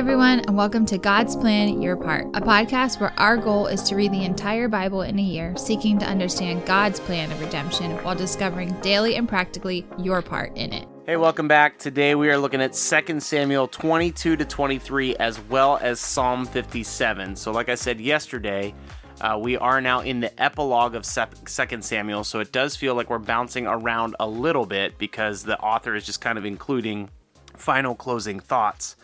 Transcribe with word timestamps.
everyone, 0.00 0.40
and 0.40 0.56
welcome 0.56 0.86
to 0.86 0.96
God's 0.96 1.36
Plan 1.36 1.82
Your 1.82 1.94
Part, 1.94 2.24
a 2.32 2.40
podcast 2.40 3.00
where 3.00 3.12
our 3.20 3.36
goal 3.36 3.66
is 3.66 3.82
to 3.82 3.94
read 3.94 4.12
the 4.12 4.24
entire 4.24 4.66
Bible 4.66 5.02
in 5.02 5.18
a 5.18 5.22
year, 5.22 5.54
seeking 5.58 5.98
to 5.98 6.06
understand 6.06 6.64
God's 6.64 6.98
plan 6.98 7.30
of 7.30 7.38
redemption 7.38 7.90
while 8.02 8.14
discovering 8.14 8.72
daily 8.80 9.16
and 9.16 9.28
practically 9.28 9.86
your 9.98 10.22
part 10.22 10.56
in 10.56 10.72
it. 10.72 10.88
Hey, 11.04 11.18
welcome 11.18 11.48
back. 11.48 11.78
Today 11.78 12.14
we 12.14 12.30
are 12.30 12.38
looking 12.38 12.62
at 12.62 12.72
2 12.72 13.20
Samuel 13.20 13.68
22 13.68 14.36
to 14.36 14.44
23 14.46 15.16
as 15.16 15.38
well 15.38 15.78
as 15.82 16.00
Psalm 16.00 16.46
57. 16.46 17.36
So, 17.36 17.52
like 17.52 17.68
I 17.68 17.74
said 17.74 18.00
yesterday, 18.00 18.74
uh, 19.20 19.38
we 19.38 19.58
are 19.58 19.82
now 19.82 20.00
in 20.00 20.20
the 20.20 20.42
epilogue 20.42 20.94
of 20.94 21.04
2 21.04 21.82
Samuel, 21.82 22.24
so 22.24 22.40
it 22.40 22.52
does 22.52 22.74
feel 22.74 22.94
like 22.94 23.10
we're 23.10 23.18
bouncing 23.18 23.66
around 23.66 24.16
a 24.18 24.26
little 24.26 24.64
bit 24.64 24.96
because 24.96 25.42
the 25.42 25.58
author 25.58 25.94
is 25.94 26.06
just 26.06 26.22
kind 26.22 26.38
of 26.38 26.46
including 26.46 27.10
final 27.54 27.94
closing 27.94 28.40
thoughts. 28.40 28.96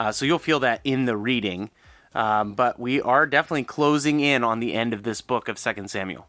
Uh, 0.00 0.10
so 0.10 0.24
you'll 0.24 0.38
feel 0.38 0.60
that 0.60 0.80
in 0.82 1.04
the 1.04 1.16
reading. 1.16 1.68
Um, 2.14 2.54
but 2.54 2.80
we 2.80 3.02
are 3.02 3.26
definitely 3.26 3.64
closing 3.64 4.18
in 4.20 4.42
on 4.42 4.58
the 4.58 4.72
end 4.72 4.94
of 4.94 5.02
this 5.02 5.20
book 5.20 5.46
of 5.46 5.58
Second 5.58 5.90
Samuel. 5.90 6.26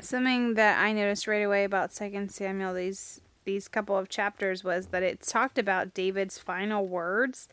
Something 0.00 0.54
that 0.54 0.82
I 0.82 0.92
noticed 0.92 1.28
right 1.28 1.44
away 1.44 1.62
about 1.62 1.92
Second 1.92 2.32
Samuel 2.32 2.74
these 2.74 3.20
these 3.44 3.68
couple 3.68 3.96
of 3.96 4.08
chapters 4.08 4.62
was 4.62 4.88
that 4.88 5.02
it 5.02 5.22
talked 5.22 5.56
about 5.56 5.94
David's 5.94 6.38
final 6.38 6.86
words. 6.86 7.48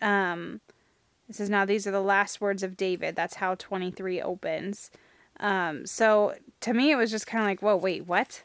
Um, 0.00 0.60
it 1.28 1.34
says 1.34 1.50
now 1.50 1.64
these 1.64 1.86
are 1.86 1.90
the 1.90 2.02
last 2.02 2.40
words 2.40 2.62
of 2.62 2.76
David. 2.76 3.16
That's 3.16 3.36
how 3.36 3.54
twenty 3.54 3.90
three 3.90 4.20
opens. 4.20 4.90
Um, 5.40 5.86
so 5.86 6.34
to 6.60 6.74
me, 6.74 6.90
it 6.90 6.96
was 6.96 7.10
just 7.10 7.26
kind 7.26 7.42
of 7.42 7.48
like, 7.48 7.62
whoa, 7.62 7.76
wait, 7.76 8.06
what? 8.06 8.42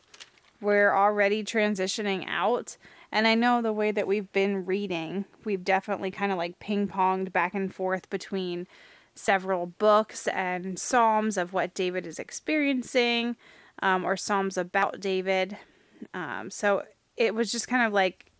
We're 0.61 0.95
already 0.95 1.43
transitioning 1.43 2.25
out. 2.29 2.77
And 3.11 3.27
I 3.27 3.35
know 3.35 3.61
the 3.61 3.73
way 3.73 3.91
that 3.91 4.07
we've 4.07 4.31
been 4.31 4.65
reading, 4.65 5.25
we've 5.43 5.63
definitely 5.63 6.11
kind 6.11 6.31
of 6.31 6.37
like 6.37 6.59
ping 6.59 6.87
ponged 6.87 7.31
back 7.31 7.53
and 7.53 7.73
forth 7.73 8.09
between 8.09 8.67
several 9.13 9.65
books 9.67 10.27
and 10.27 10.77
Psalms 10.77 11.37
of 11.37 11.53
what 11.53 11.73
David 11.73 12.05
is 12.05 12.19
experiencing, 12.19 13.37
um, 13.81 14.03
or 14.03 14.17
Psalms 14.17 14.57
about 14.57 14.99
David. 14.99 15.57
Um, 16.13 16.49
so 16.51 16.83
it 17.15 17.33
was 17.33 17.51
just 17.51 17.67
kind 17.67 17.85
of 17.87 17.93
like, 17.93 18.31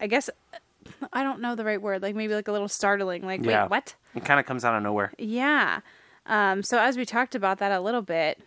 I 0.00 0.08
guess, 0.08 0.28
I 1.12 1.22
don't 1.22 1.40
know 1.40 1.54
the 1.54 1.64
right 1.64 1.80
word, 1.80 2.02
like 2.02 2.16
maybe 2.16 2.34
like 2.34 2.48
a 2.48 2.52
little 2.52 2.68
startling, 2.68 3.24
like, 3.24 3.44
Yeah. 3.44 3.62
wait, 3.64 3.70
what? 3.70 3.94
It 4.14 4.24
kind 4.24 4.40
of 4.40 4.46
comes 4.46 4.64
out 4.64 4.74
of 4.74 4.82
nowhere. 4.82 5.12
Yeah. 5.18 5.80
Um, 6.26 6.62
so 6.62 6.78
as 6.78 6.96
we 6.96 7.04
talked 7.04 7.34
about 7.34 7.58
that 7.58 7.70
a 7.70 7.80
little 7.80 8.02
bit, 8.02 8.40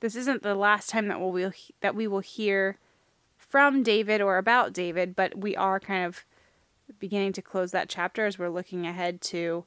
this 0.00 0.16
isn't 0.16 0.42
the 0.42 0.54
last 0.54 0.90
time 0.90 1.08
that 1.08 1.20
we'll, 1.20 1.32
we'll 1.32 1.52
that 1.80 1.94
we 1.94 2.06
will 2.06 2.20
hear 2.20 2.78
from 3.50 3.82
David 3.82 4.20
or 4.20 4.38
about 4.38 4.72
David, 4.72 5.16
but 5.16 5.36
we 5.36 5.56
are 5.56 5.80
kind 5.80 6.04
of 6.06 6.24
beginning 7.00 7.32
to 7.32 7.42
close 7.42 7.72
that 7.72 7.88
chapter 7.88 8.24
as 8.24 8.38
we're 8.38 8.48
looking 8.48 8.86
ahead 8.86 9.20
to 9.20 9.64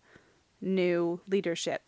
new 0.61 1.19
leadership. 1.27 1.81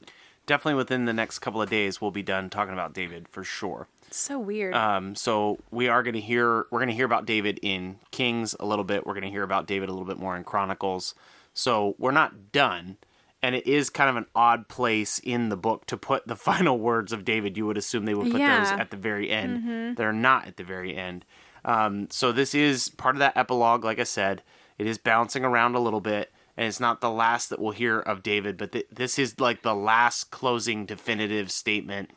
Definitely 0.45 0.75
within 0.75 1.05
the 1.05 1.13
next 1.13 1.39
couple 1.39 1.61
of 1.61 1.69
days, 1.69 1.99
we'll 2.01 2.11
be 2.11 2.21
done 2.21 2.49
talking 2.49 2.73
about 2.73 2.93
David 2.93 3.27
for 3.29 3.43
sure. 3.45 3.87
It's 4.07 4.17
so 4.17 4.37
weird. 4.37 4.73
Um, 4.75 5.15
so 5.15 5.57
we 5.71 5.87
are 5.87 6.03
going 6.03 6.13
to 6.15 6.21
hear 6.21 6.65
we're 6.69 6.79
going 6.79 6.89
to 6.89 6.93
hear 6.93 7.05
about 7.05 7.25
David 7.25 7.59
in 7.63 7.97
Kings 8.11 8.55
a 8.59 8.65
little 8.65 8.83
bit. 8.85 9.07
We're 9.07 9.13
going 9.13 9.23
to 9.23 9.29
hear 9.31 9.43
about 9.43 9.65
David 9.65 9.87
a 9.89 9.93
little 9.93 10.05
bit 10.07 10.19
more 10.19 10.35
in 10.35 10.43
Chronicles. 10.43 11.15
So 11.53 11.95
we're 11.97 12.11
not 12.11 12.51
done, 12.51 12.97
and 13.41 13.55
it 13.55 13.65
is 13.65 13.89
kind 13.89 14.09
of 14.09 14.17
an 14.17 14.25
odd 14.35 14.67
place 14.67 15.17
in 15.19 15.47
the 15.49 15.57
book 15.57 15.85
to 15.87 15.95
put 15.97 16.27
the 16.27 16.35
final 16.49 16.77
words 16.77 17.13
of 17.13 17.23
David. 17.25 17.55
You 17.57 17.65
would 17.65 17.77
assume 17.77 18.03
they 18.05 18.13
would 18.13 18.31
put 18.31 18.41
Yeah. 18.41 18.59
those 18.59 18.71
at 18.79 18.91
the 18.91 18.97
very 18.97 19.31
end. 19.31 19.95
They're 19.97 20.11
not 20.13 20.47
at 20.47 20.57
the 20.57 20.63
very 20.65 20.95
end. 20.95 21.23
Um, 21.65 22.07
so 22.11 22.31
this 22.31 22.55
is 22.55 22.89
part 22.89 23.15
of 23.15 23.19
that 23.19 23.35
epilogue. 23.35 23.83
Like 23.83 23.99
I 23.99 24.03
said, 24.03 24.43
it 24.77 24.87
is 24.87 24.97
bouncing 24.97 25.43
around 25.43 25.75
a 25.75 25.79
little 25.79 25.99
bit, 25.99 26.31
and 26.55 26.67
it's 26.67 26.79
not 26.79 27.01
the 27.01 27.09
last 27.09 27.49
that 27.49 27.59
we'll 27.59 27.71
hear 27.71 27.99
of 27.99 28.23
David, 28.23 28.55
but 28.55 28.71
th- 28.71 28.87
this 28.91 29.17
is 29.19 29.39
like 29.39 29.63
the 29.63 29.75
last 29.75 30.29
closing 30.31 30.85
definitive 30.85 31.51
statement 31.51 32.11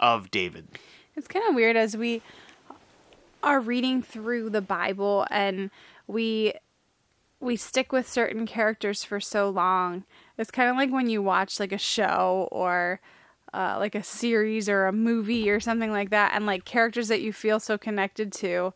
of 0.00 0.30
David. 0.30 0.68
It's 1.14 1.28
kind 1.28 1.46
of 1.46 1.54
weird 1.54 1.76
as 1.76 1.96
we 1.96 2.22
are 3.42 3.60
reading 3.60 4.02
through 4.02 4.50
the 4.50 4.62
Bible 4.62 5.26
and 5.30 5.70
we 6.06 6.54
we 7.40 7.56
stick 7.56 7.90
with 7.90 8.06
certain 8.06 8.46
characters 8.46 9.02
for 9.02 9.18
so 9.18 9.48
long. 9.48 10.04
It's 10.36 10.50
kind 10.50 10.68
of 10.68 10.76
like 10.76 10.90
when 10.90 11.08
you 11.08 11.22
watch 11.22 11.58
like 11.58 11.72
a 11.72 11.78
show 11.78 12.48
or 12.52 13.00
uh, 13.52 13.76
like 13.78 13.94
a 13.94 14.02
series 14.02 14.68
or 14.68 14.86
a 14.86 14.92
movie 14.92 15.50
or 15.50 15.60
something 15.60 15.90
like 15.90 16.10
that, 16.10 16.32
and 16.34 16.46
like 16.46 16.64
characters 16.64 17.08
that 17.08 17.20
you 17.20 17.32
feel 17.32 17.60
so 17.60 17.76
connected 17.78 18.32
to. 18.34 18.72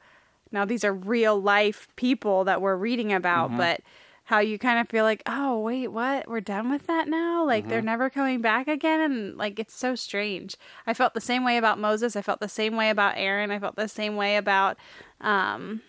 Now 0.52 0.64
these 0.64 0.84
are 0.84 0.92
real 0.92 1.40
life 1.40 1.88
people 1.96 2.44
that 2.44 2.60
we're 2.62 2.76
reading 2.76 3.12
about, 3.12 3.50
but 3.56 3.80
how 4.28 4.38
you 4.38 4.58
kind 4.58 4.78
of 4.78 4.88
feel 4.88 5.04
like, 5.04 5.22
oh 5.26 5.58
wait, 5.60 5.88
what? 5.88 6.26
We're 6.28 6.40
done 6.40 6.70
with 6.70 6.86
that 6.86 7.08
now? 7.08 7.44
Like 7.44 7.68
they're 7.68 7.82
never 7.82 8.08
coming 8.08 8.40
back 8.40 8.68
again, 8.68 9.00
and 9.00 9.36
like 9.36 9.58
it's 9.58 9.74
so 9.74 9.94
strange. 9.94 10.56
I 10.86 10.94
felt 10.94 11.12
the 11.14 11.20
same 11.20 11.44
way 11.44 11.56
about 11.56 11.78
Moses. 11.78 12.16
I 12.16 12.22
felt 12.22 12.40
the 12.40 12.48
same 12.48 12.76
way 12.76 12.88
about 12.90 13.14
Aaron. 13.16 13.50
I 13.50 13.58
felt 13.58 13.76
the 13.76 13.88
same 13.88 14.16
way 14.16 14.36
about, 14.36 14.78
um, 15.20 15.82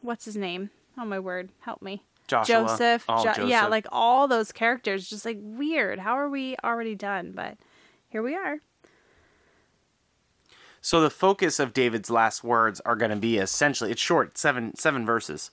what's 0.00 0.24
his 0.24 0.36
name? 0.36 0.70
Oh 0.98 1.04
my 1.04 1.18
word, 1.18 1.50
help 1.60 1.82
me. 1.82 2.02
Joshua. 2.28 2.54
Joseph, 2.62 3.04
Jo- 3.06 3.44
yeah, 3.46 3.66
like 3.66 3.86
all 3.90 4.28
those 4.28 4.52
characters, 4.52 5.10
just 5.10 5.24
like 5.24 5.38
weird. 5.40 5.98
How 5.98 6.12
are 6.12 6.28
we 6.30 6.56
already 6.62 6.94
done? 6.94 7.32
But 7.34 7.58
here 8.10 8.22
we 8.22 8.34
are. 8.34 8.58
So 10.82 11.00
the 11.00 11.10
focus 11.10 11.58
of 11.58 11.72
David's 11.72 12.10
last 12.10 12.42
words 12.42 12.80
are 12.80 12.96
going 12.96 13.10
to 13.10 13.16
be 13.16 13.38
essentially 13.38 13.90
it's 13.90 14.00
short, 14.00 14.36
seven 14.36 14.76
seven 14.76 15.06
verses. 15.06 15.50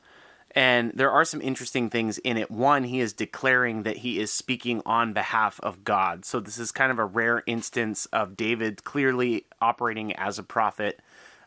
And 0.51 0.91
there 0.95 1.11
are 1.11 1.25
some 1.25 1.41
interesting 1.41 1.89
things 1.89 2.17
in 2.19 2.37
it. 2.37 2.49
One, 2.49 2.85
he 2.85 2.99
is 2.99 3.13
declaring 3.13 3.83
that 3.83 3.97
he 3.97 4.19
is 4.19 4.31
speaking 4.31 4.81
on 4.85 5.13
behalf 5.13 5.59
of 5.61 5.83
God. 5.83 6.25
So 6.25 6.39
this 6.39 6.57
is 6.57 6.71
kind 6.71 6.91
of 6.91 6.97
a 6.97 7.05
rare 7.05 7.43
instance 7.45 8.07
of 8.07 8.37
David 8.37 8.83
clearly 8.83 9.45
operating 9.61 10.13
as 10.13 10.39
a 10.39 10.43
prophet, 10.43 11.01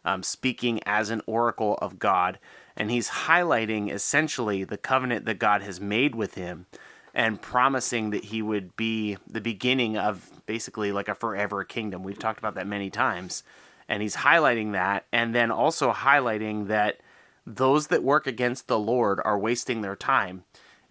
um, 0.04 0.22
speaking 0.22 0.80
as 0.84 1.10
an 1.10 1.22
oracle 1.26 1.76
of 1.80 1.98
God. 1.98 2.38
And 2.76 2.90
he's 2.90 3.08
highlighting 3.08 3.90
essentially 3.90 4.62
the 4.64 4.78
covenant 4.78 5.24
that 5.24 5.38
God 5.38 5.62
has 5.62 5.80
made 5.80 6.14
with 6.14 6.34
him 6.34 6.66
and 7.14 7.40
promising 7.40 8.10
that 8.10 8.24
he 8.24 8.42
would 8.42 8.76
be 8.76 9.16
the 9.26 9.40
beginning 9.40 9.96
of 9.96 10.30
basically 10.46 10.92
like 10.92 11.08
a 11.08 11.14
forever 11.14 11.64
kingdom. 11.64 12.02
We've 12.02 12.18
talked 12.18 12.38
about 12.38 12.54
that 12.54 12.66
many 12.66 12.90
times. 12.90 13.42
And 13.88 14.02
he's 14.02 14.16
highlighting 14.16 14.72
that 14.72 15.06
and 15.12 15.34
then 15.34 15.50
also 15.50 15.92
highlighting 15.92 16.68
that 16.68 17.00
those 17.44 17.88
that 17.88 18.04
work 18.04 18.26
against 18.26 18.68
the 18.68 18.78
Lord 18.78 19.20
are 19.24 19.38
wasting 19.38 19.80
their 19.80 19.96
time. 19.96 20.44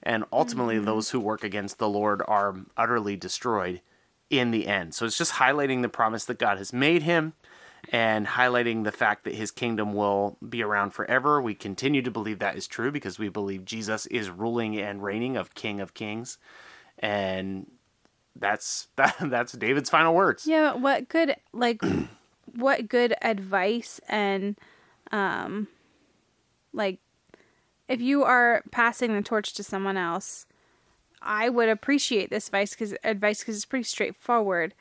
And 0.03 0.25
ultimately, 0.31 0.75
mm-hmm. 0.75 0.85
those 0.85 1.11
who 1.11 1.19
work 1.19 1.43
against 1.43 1.77
the 1.77 1.89
Lord 1.89 2.21
are 2.27 2.55
utterly 2.75 3.15
destroyed 3.15 3.81
in 4.29 4.51
the 4.51 4.67
end. 4.67 4.93
So 4.93 5.05
it's 5.05 5.17
just 5.17 5.33
highlighting 5.33 5.81
the 5.81 5.89
promise 5.89 6.25
that 6.25 6.39
God 6.39 6.57
has 6.57 6.71
made 6.71 7.03
him 7.03 7.33
and 7.91 8.27
highlighting 8.27 8.83
the 8.83 8.91
fact 8.91 9.23
that 9.23 9.33
his 9.33 9.51
kingdom 9.51 9.93
will 9.93 10.37
be 10.47 10.61
around 10.61 10.91
forever. 10.91 11.41
We 11.41 11.55
continue 11.55 12.01
to 12.01 12.11
believe 12.11 12.39
that 12.39 12.57
is 12.57 12.67
true 12.67 12.91
because 12.91 13.17
we 13.17 13.29
believe 13.29 13.65
Jesus 13.65 14.05
is 14.07 14.29
ruling 14.29 14.77
and 14.77 15.03
reigning 15.03 15.37
of 15.37 15.55
King 15.55 15.79
of 15.79 15.93
Kings. 15.93 16.37
And 16.99 17.67
that's 18.35 18.87
that, 18.95 19.15
that's 19.21 19.53
David's 19.53 19.89
final 19.89 20.13
words. 20.13 20.45
Yeah, 20.45 20.73
what 20.73 21.09
good 21.09 21.35
like 21.53 21.81
what 22.55 22.89
good 22.89 23.15
advice 23.21 23.99
and 24.09 24.57
um 25.11 25.67
like 26.73 26.99
if 27.87 28.01
you 28.01 28.23
are 28.23 28.63
passing 28.71 29.15
the 29.15 29.21
torch 29.23 29.53
to 29.53 29.63
someone 29.63 29.97
else, 29.97 30.45
I 31.21 31.49
would 31.49 31.69
appreciate 31.69 32.29
this 32.29 32.47
advice 32.47 32.75
cuz 32.75 32.93
advice 33.03 33.43
cuz 33.43 33.55
it's 33.55 33.65
pretty 33.65 33.83
straightforward. 33.83 34.73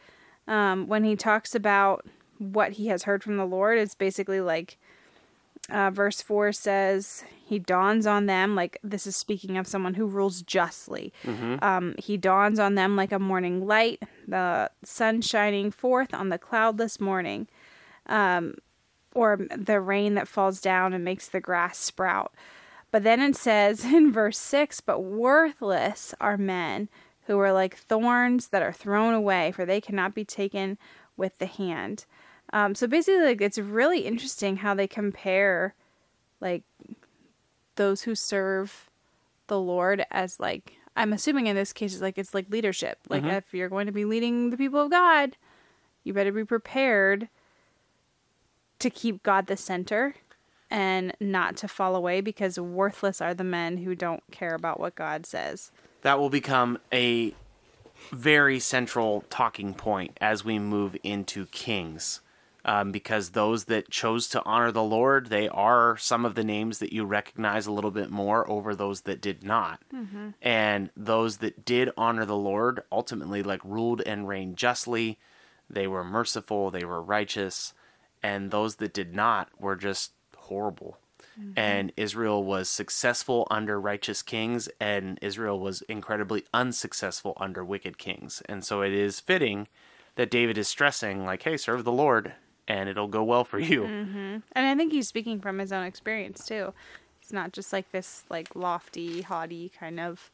Um 0.46 0.88
when 0.88 1.04
he 1.04 1.16
talks 1.16 1.54
about 1.54 2.04
what 2.38 2.72
he 2.72 2.86
has 2.88 3.02
heard 3.04 3.22
from 3.22 3.36
the 3.36 3.44
Lord, 3.46 3.78
it's 3.78 3.94
basically 3.94 4.40
like 4.40 4.78
uh, 5.70 5.90
verse 5.90 6.22
4 6.22 6.52
says 6.52 7.24
he 7.44 7.58
dawns 7.58 8.06
on 8.06 8.26
them 8.26 8.54
like 8.54 8.78
this 8.82 9.06
is 9.06 9.16
speaking 9.16 9.58
of 9.58 9.66
someone 9.66 9.94
who 9.94 10.06
rules 10.06 10.42
justly. 10.42 11.12
Um, 11.62 11.94
he 11.98 12.16
dawns 12.16 12.58
on 12.58 12.74
them 12.74 12.96
like 12.96 13.12
a 13.12 13.18
morning 13.18 13.66
light 13.66 14.02
the 14.26 14.70
sun 14.84 15.20
shining 15.20 15.70
forth 15.70 16.14
on 16.14 16.28
the 16.30 16.38
cloudless 16.38 17.00
morning 17.00 17.48
um, 18.06 18.54
or 19.14 19.38
the 19.54 19.80
rain 19.80 20.14
that 20.14 20.28
falls 20.28 20.60
down 20.60 20.92
and 20.94 21.04
makes 21.04 21.28
the 21.28 21.40
grass 21.40 21.78
sprout. 21.78 22.32
But 22.90 23.02
then 23.02 23.20
it 23.20 23.36
says 23.36 23.84
in 23.92 24.10
verse 24.12 24.38
6 24.38 24.80
but 24.80 25.00
worthless 25.00 26.14
are 26.20 26.38
men 26.38 26.88
who 27.26 27.38
are 27.40 27.52
like 27.52 27.76
thorns 27.76 28.48
that 28.48 28.62
are 28.62 28.72
thrown 28.72 29.12
away 29.12 29.52
for 29.52 29.66
they 29.66 29.82
cannot 29.82 30.14
be 30.14 30.24
taken 30.24 30.78
with 31.16 31.36
the 31.38 31.46
hand 31.46 32.06
um, 32.52 32.74
so 32.74 32.86
basically, 32.86 33.24
like 33.24 33.40
it's 33.40 33.58
really 33.58 34.00
interesting 34.00 34.56
how 34.58 34.74
they 34.74 34.86
compare, 34.86 35.74
like, 36.40 36.62
those 37.76 38.02
who 38.02 38.14
serve 38.14 38.88
the 39.46 39.58
Lord 39.58 40.04
as 40.10 40.38
like 40.38 40.74
I'm 40.96 41.12
assuming 41.12 41.46
in 41.46 41.56
this 41.56 41.72
case 41.72 41.92
it's 41.94 42.02
like 42.02 42.18
it's 42.18 42.34
like 42.34 42.50
leadership. 42.50 42.98
Like 43.08 43.24
if 43.24 43.54
you're 43.54 43.68
going 43.68 43.86
to 43.86 43.92
be 43.92 44.04
leading 44.04 44.50
the 44.50 44.56
people 44.56 44.80
of 44.80 44.90
God, 44.90 45.36
you 46.04 46.12
better 46.12 46.32
be 46.32 46.44
prepared 46.44 47.28
to 48.80 48.90
keep 48.90 49.22
God 49.22 49.46
the 49.46 49.56
center 49.56 50.16
and 50.70 51.14
not 51.20 51.56
to 51.58 51.68
fall 51.68 51.96
away 51.96 52.20
because 52.20 52.58
worthless 52.58 53.20
are 53.20 53.32
the 53.32 53.44
men 53.44 53.78
who 53.78 53.94
don't 53.94 54.22
care 54.30 54.54
about 54.54 54.78
what 54.78 54.94
God 54.94 55.24
says. 55.24 55.70
That 56.02 56.18
will 56.18 56.30
become 56.30 56.78
a 56.92 57.34
very 58.10 58.60
central 58.60 59.24
talking 59.30 59.74
point 59.74 60.16
as 60.20 60.44
we 60.44 60.58
move 60.58 60.96
into 61.02 61.46
Kings. 61.46 62.20
Um, 62.64 62.90
because 62.90 63.30
those 63.30 63.64
that 63.66 63.88
chose 63.88 64.28
to 64.28 64.44
honor 64.44 64.72
the 64.72 64.82
Lord, 64.82 65.30
they 65.30 65.48
are 65.48 65.96
some 65.96 66.26
of 66.26 66.34
the 66.34 66.44
names 66.44 66.80
that 66.80 66.92
you 66.92 67.04
recognize 67.04 67.66
a 67.66 67.72
little 67.72 67.92
bit 67.92 68.10
more 68.10 68.50
over 68.50 68.74
those 68.74 69.02
that 69.02 69.22
did 69.22 69.44
not. 69.44 69.80
Mm-hmm. 69.94 70.30
And 70.42 70.90
those 70.96 71.38
that 71.38 71.64
did 71.64 71.90
honor 71.96 72.26
the 72.26 72.36
Lord 72.36 72.82
ultimately, 72.90 73.42
like, 73.42 73.64
ruled 73.64 74.02
and 74.02 74.28
reigned 74.28 74.56
justly. 74.56 75.18
They 75.70 75.86
were 75.86 76.04
merciful, 76.04 76.70
they 76.70 76.84
were 76.84 77.00
righteous. 77.00 77.74
And 78.22 78.50
those 78.50 78.76
that 78.76 78.92
did 78.92 79.14
not 79.14 79.48
were 79.58 79.76
just 79.76 80.12
horrible. 80.36 80.98
Mm-hmm. 81.40 81.52
And 81.56 81.92
Israel 81.96 82.42
was 82.44 82.68
successful 82.68 83.46
under 83.50 83.80
righteous 83.80 84.20
kings, 84.20 84.68
and 84.80 85.18
Israel 85.22 85.60
was 85.60 85.82
incredibly 85.82 86.44
unsuccessful 86.52 87.34
under 87.36 87.64
wicked 87.64 87.98
kings. 87.98 88.42
And 88.46 88.64
so 88.64 88.82
it 88.82 88.92
is 88.92 89.20
fitting 89.20 89.68
that 90.16 90.30
David 90.30 90.58
is 90.58 90.66
stressing, 90.66 91.24
like, 91.24 91.44
hey, 91.44 91.56
serve 91.56 91.84
the 91.84 91.92
Lord 91.92 92.34
and 92.68 92.88
it'll 92.88 93.08
go 93.08 93.24
well 93.24 93.44
for 93.44 93.58
you. 93.58 93.82
Mm-hmm. 93.82 94.36
And 94.52 94.66
I 94.66 94.74
think 94.76 94.92
he's 94.92 95.08
speaking 95.08 95.40
from 95.40 95.58
his 95.58 95.72
own 95.72 95.84
experience 95.84 96.46
too. 96.46 96.74
It's 97.20 97.32
not 97.32 97.52
just 97.52 97.72
like 97.72 97.90
this 97.90 98.24
like 98.28 98.54
lofty, 98.54 99.22
haughty 99.22 99.70
kind 99.70 99.98
of. 99.98 100.30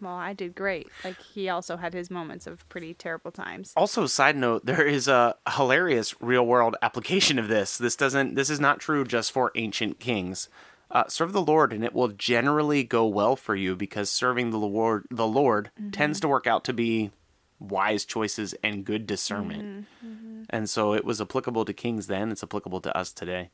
Well, 0.00 0.14
I 0.14 0.32
did 0.32 0.54
great. 0.54 0.88
Like 1.04 1.20
he 1.20 1.48
also 1.48 1.76
had 1.76 1.94
his 1.94 2.10
moments 2.10 2.46
of 2.46 2.68
pretty 2.68 2.94
terrible 2.94 3.30
times. 3.30 3.72
Also, 3.76 4.06
side 4.06 4.36
note, 4.36 4.66
there 4.66 4.84
is 4.84 5.06
a 5.06 5.36
hilarious 5.56 6.20
real 6.20 6.44
world 6.44 6.76
application 6.82 7.38
of 7.38 7.48
this. 7.48 7.78
This 7.78 7.94
doesn't. 7.94 8.34
This 8.34 8.50
is 8.50 8.58
not 8.58 8.80
true 8.80 9.04
just 9.04 9.30
for 9.30 9.52
ancient 9.54 10.00
kings. 10.00 10.48
Uh, 10.90 11.04
serve 11.08 11.32
the 11.32 11.42
Lord, 11.42 11.72
and 11.72 11.82
it 11.82 11.94
will 11.94 12.08
generally 12.08 12.84
go 12.84 13.06
well 13.06 13.36
for 13.36 13.56
you 13.56 13.74
because 13.74 14.10
serving 14.10 14.50
the 14.50 14.58
Lord, 14.58 15.06
the 15.10 15.26
Lord, 15.26 15.70
mm-hmm. 15.80 15.90
tends 15.90 16.20
to 16.20 16.28
work 16.28 16.46
out 16.46 16.64
to 16.64 16.72
be 16.72 17.10
wise 17.58 18.04
choices 18.04 18.54
and 18.62 18.84
good 18.84 19.06
discernment. 19.06 19.62
Mm-hmm, 19.62 20.06
mm-hmm. 20.06 20.42
And 20.50 20.68
so 20.68 20.94
it 20.94 21.04
was 21.04 21.20
applicable 21.20 21.64
to 21.64 21.72
kings 21.72 22.06
then, 22.06 22.30
it's 22.30 22.42
applicable 22.42 22.80
to 22.82 22.96
us 22.96 23.12
today. 23.12 23.50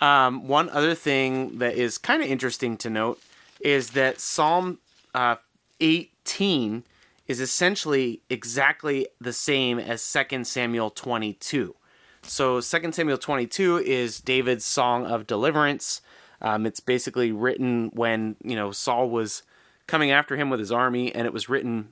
Um, 0.00 0.46
one 0.46 0.68
other 0.70 0.94
thing 0.94 1.58
that 1.58 1.74
is 1.74 1.98
kind 1.98 2.22
of 2.22 2.28
interesting 2.28 2.76
to 2.78 2.90
note 2.90 3.20
is 3.60 3.90
that 3.90 4.20
Psalm 4.20 4.78
uh, 5.14 5.36
18 5.80 6.84
is 7.26 7.40
essentially 7.40 8.22
exactly 8.30 9.08
the 9.20 9.32
same 9.32 9.78
as 9.78 10.16
2 10.30 10.44
Samuel 10.44 10.90
22. 10.90 11.74
So 12.22 12.60
2 12.60 12.92
Samuel 12.92 13.18
22 13.18 13.78
is 13.78 14.20
David's 14.20 14.64
song 14.64 15.06
of 15.06 15.26
deliverance. 15.26 16.00
Um, 16.40 16.66
it's 16.66 16.80
basically 16.80 17.32
written 17.32 17.90
when 17.94 18.36
you 18.44 18.56
know 18.56 18.70
Saul 18.72 19.08
was 19.08 19.42
coming 19.86 20.10
after 20.10 20.36
him 20.36 20.50
with 20.50 20.60
his 20.60 20.72
army, 20.72 21.14
and 21.14 21.26
it 21.26 21.32
was 21.32 21.48
written 21.48 21.88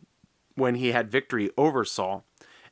when 0.54 0.76
he 0.76 0.92
had 0.92 1.10
victory 1.10 1.50
over 1.56 1.84
Saul. 1.84 2.24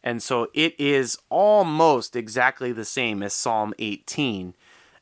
And 0.03 0.23
so 0.23 0.49
it 0.53 0.79
is 0.79 1.19
almost 1.29 2.17
exactly 2.17 2.73
the 2.73 2.85
same 2.85 3.23
as 3.23 3.33
Psalm 3.33 3.73
18. 3.79 4.55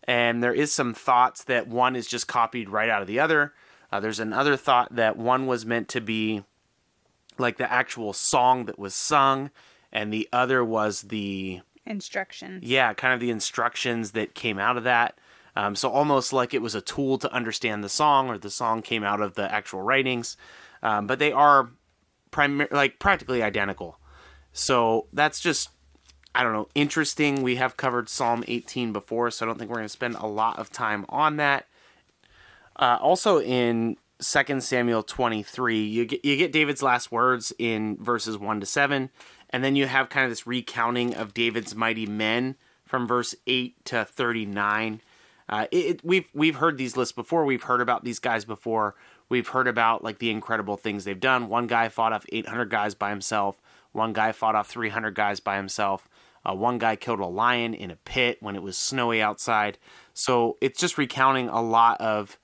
And 0.05 0.43
there 0.43 0.53
is 0.53 0.73
some 0.73 0.93
thoughts 0.93 1.44
that 1.44 1.69
one 1.69 1.97
is 1.97 2.06
just 2.06 2.29
copied 2.29 2.69
right 2.69 2.91
out 2.91 3.00
of 3.03 3.09
the 3.09 3.21
other. 3.21 3.55
Uh, 3.93 4.00
there's 4.00 4.21
another 4.21 4.56
thought 4.56 4.94
that 4.94 5.17
one 5.17 5.47
was 5.47 5.67
meant 5.67 5.88
to 5.88 6.00
be 6.00 6.44
like 7.38 7.56
the 7.56 7.71
actual 7.71 8.12
song 8.12 8.67
that 8.67 8.79
was 8.79 8.94
sung, 8.94 9.50
and 9.93 10.12
the 10.12 10.29
other 10.32 10.65
was 10.65 11.03
the 11.03 11.61
instructions. 11.87 12.62
Yeah, 12.65 12.93
kind 12.94 13.15
of 13.15 13.21
the 13.21 13.31
instructions 13.31 14.12
that 14.12 14.35
came 14.35 14.59
out 14.59 14.77
of 14.77 14.85
that. 14.85 15.19
Um, 15.56 15.75
so 15.75 15.91
almost 15.91 16.32
like 16.32 16.55
it 16.55 16.62
was 16.62 16.75
a 16.75 16.81
tool 16.81 17.19
to 17.19 17.32
understand 17.32 17.82
the 17.82 17.88
song, 17.88 18.29
or 18.29 18.38
the 18.38 18.50
song 18.50 18.82
came 18.82 19.03
out 19.03 19.21
of 19.21 19.35
the 19.35 19.53
actual 19.53 19.82
writings. 19.82 20.37
Um, 20.82 21.06
but 21.06 21.19
they 21.19 21.32
are 21.32 21.71
primar- 22.31 22.71
like 22.71 22.99
practically 22.99 23.43
identical. 23.43 23.99
So 24.53 25.06
that's 25.12 25.41
just 25.41 25.71
I 26.35 26.44
don't 26.44 26.53
know, 26.53 26.69
interesting. 26.75 27.43
We 27.43 27.56
have 27.56 27.77
covered 27.77 28.09
Psalm 28.09 28.44
18 28.47 28.93
before, 28.93 29.31
so 29.31 29.44
I 29.44 29.49
don't 29.49 29.59
think 29.59 29.69
we're 29.71 29.79
going 29.79 29.87
to 29.87 29.88
spend 29.88 30.15
a 30.17 30.27
lot 30.27 30.59
of 30.59 30.71
time 30.71 31.05
on 31.09 31.37
that. 31.37 31.67
Uh, 32.77 32.99
also 33.00 33.41
in 33.41 33.97
2 34.21 34.61
Samuel 34.61 35.03
23, 35.03 35.85
you 35.85 36.05
get 36.05 36.25
you 36.25 36.37
get 36.37 36.53
David's 36.53 36.82
last 36.82 37.11
words 37.11 37.53
in 37.59 37.97
verses 37.97 38.38
1 38.38 38.61
to 38.61 38.67
7, 38.67 39.11
and 39.50 39.65
then 39.65 39.75
you 39.75 39.87
have 39.87 40.09
kind 40.09 40.25
of 40.25 40.31
this 40.31 40.47
recounting 40.47 41.15
of 41.15 41.35
David's 41.35 41.75
mighty 41.75 42.06
men 42.06 42.55
from 42.85 43.06
verse 43.06 43.35
8 43.47 43.85
to 43.87 44.05
39. 44.05 45.00
Uh, 45.49 45.67
it, 45.73 45.77
it, 45.77 46.05
we've 46.05 46.29
we've 46.32 46.56
heard 46.56 46.79
these 46.79 46.97
lists 46.97 47.12
before. 47.12 47.44
We've 47.44 47.65
heard 47.65 47.81
about 47.81 48.05
these 48.05 48.21
guys 48.21 48.44
before. 48.44 48.94
We've 49.31 49.49
heard 49.49 49.69
about 49.69 50.05
like 50.05 50.19
the 50.19 50.31
incredible 50.31 50.77
things 50.77 51.05
they've 51.05 51.19
done. 51.19 51.49
One 51.49 51.67
guy 51.67 51.88
fought 51.88 52.12
off 52.12 52.27
800 52.31 52.69
guys 52.69 52.94
by 52.94 53.09
himself. 53.09 53.62
One 53.93 54.12
guy 54.12 54.32
fought 54.32 54.55
off 54.55 54.69
300 54.69 55.15
guys 55.15 55.41
by 55.41 55.56
himself. 55.56 56.06
Uh, 56.44 56.55
one 56.55 56.79
guy 56.79 56.97
killed 56.97 57.21
a 57.21 57.27
lion 57.27 57.73
in 57.73 57.91
a 57.91 57.97
pit 57.97 58.38
when 58.41 58.56
it 58.56 58.62
was 58.62 58.77
snowy 58.77 59.23
outside. 59.23 59.79
So 60.12 60.59
it's 60.61 60.79
just 60.79 60.99
recounting 60.99 61.49
a 61.49 61.62
lot 61.62 62.00
of 62.00 62.38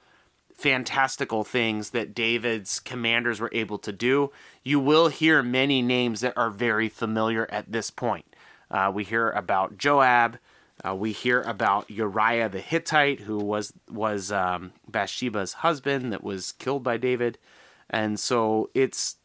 fantastical 0.54 1.44
things 1.44 1.90
that 1.90 2.14
David's 2.14 2.80
commanders 2.80 3.40
were 3.40 3.50
able 3.52 3.78
to 3.78 3.92
do. 3.92 4.30
You 4.62 4.80
will 4.80 5.08
hear 5.08 5.42
many 5.42 5.82
names 5.82 6.20
that 6.20 6.36
are 6.36 6.50
very 6.50 6.88
familiar 6.88 7.46
at 7.50 7.72
this 7.72 7.90
point. 7.90 8.24
Uh, 8.70 8.90
we 8.92 9.04
hear 9.04 9.30
about 9.30 9.76
Joab. 9.76 10.38
Uh, 10.84 10.94
we 10.94 11.12
hear 11.12 11.40
about 11.42 11.90
Uriah 11.90 12.48
the 12.48 12.60
Hittite, 12.60 13.20
who 13.20 13.38
was 13.38 13.72
was 13.90 14.30
um, 14.30 14.72
Bathsheba's 14.88 15.54
husband 15.54 16.12
that 16.12 16.22
was 16.22 16.52
killed 16.52 16.82
by 16.82 16.96
David, 16.96 17.38
and 17.88 18.20
so 18.20 18.70
it's 18.74 19.16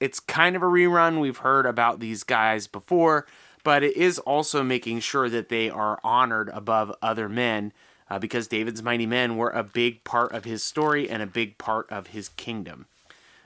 it's 0.00 0.20
kind 0.20 0.54
of 0.54 0.62
a 0.62 0.66
rerun. 0.66 1.20
We've 1.20 1.38
heard 1.38 1.64
about 1.64 2.00
these 2.00 2.24
guys 2.24 2.66
before, 2.66 3.26
but 3.64 3.82
it 3.82 3.96
is 3.96 4.18
also 4.18 4.62
making 4.62 5.00
sure 5.00 5.28
that 5.30 5.48
they 5.48 5.70
are 5.70 5.98
honored 6.04 6.50
above 6.52 6.92
other 7.00 7.28
men, 7.28 7.72
uh, 8.10 8.18
because 8.18 8.46
David's 8.46 8.82
mighty 8.82 9.06
men 9.06 9.36
were 9.36 9.50
a 9.50 9.64
big 9.64 10.04
part 10.04 10.32
of 10.32 10.44
his 10.44 10.62
story 10.62 11.08
and 11.08 11.22
a 11.22 11.26
big 11.26 11.56
part 11.56 11.90
of 11.90 12.08
his 12.08 12.28
kingdom. 12.28 12.86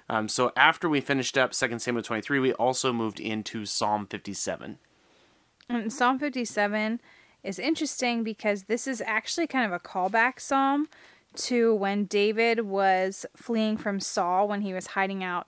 Um, 0.09 0.29
so 0.29 0.53
after 0.57 0.89
we 0.89 1.01
finished 1.01 1.37
up 1.37 1.53
2 1.53 1.79
Samuel 1.79 2.03
23, 2.03 2.39
we 2.39 2.53
also 2.55 2.93
moved 2.93 3.21
into 3.21 3.67
Psalm 3.67 4.07
57. 4.07 4.79
And 5.69 5.93
Psalm 5.93 6.19
57 6.19 7.01
is 7.47 7.59
interesting 7.59 8.25
because 8.25 8.65
this 8.65 8.87
is 8.87 9.01
actually 9.07 9.47
kind 9.47 9.65
of 9.65 9.73
a 9.73 9.79
callback 9.79 10.41
psalm 10.41 10.89
to 11.37 11.75
when 11.75 12.05
David 12.05 12.61
was 12.61 13.27
fleeing 13.37 13.77
from 13.77 14.01
Saul 14.01 14.49
when 14.49 14.63
he 14.63 14.73
was 14.73 14.89
hiding 14.89 15.23
out 15.23 15.47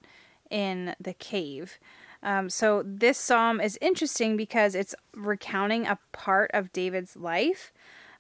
in 0.50 0.94
the 1.00 1.14
cave. 1.14 1.78
Um, 2.22 2.50
so 2.50 2.82
this 2.84 3.18
psalm 3.18 3.60
is 3.60 3.78
interesting 3.80 4.36
because 4.36 4.74
it's 4.74 4.94
recounting 5.14 5.86
a 5.86 5.98
part 6.12 6.50
of 6.52 6.72
David's 6.72 7.16
life. 7.16 7.72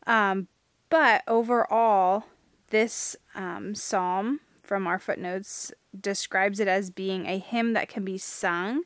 Um, 0.06 0.48
but 0.88 1.22
overall, 1.26 2.24
this 2.70 3.16
um, 3.34 3.74
psalm 3.74 4.40
from 4.62 4.86
our 4.86 4.98
footnotes 4.98 5.72
describes 5.98 6.60
it 6.60 6.68
as 6.68 6.90
being 6.90 7.26
a 7.26 7.38
hymn 7.38 7.72
that 7.72 7.88
can 7.88 8.04
be 8.04 8.18
sung 8.18 8.82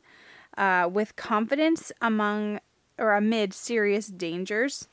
uh, 0.57 0.89
with 0.91 1.15
confidence 1.15 1.91
among 2.01 2.59
or 3.03 3.13
amid 3.13 3.53
serious 3.53 4.07
dangers 4.07 4.87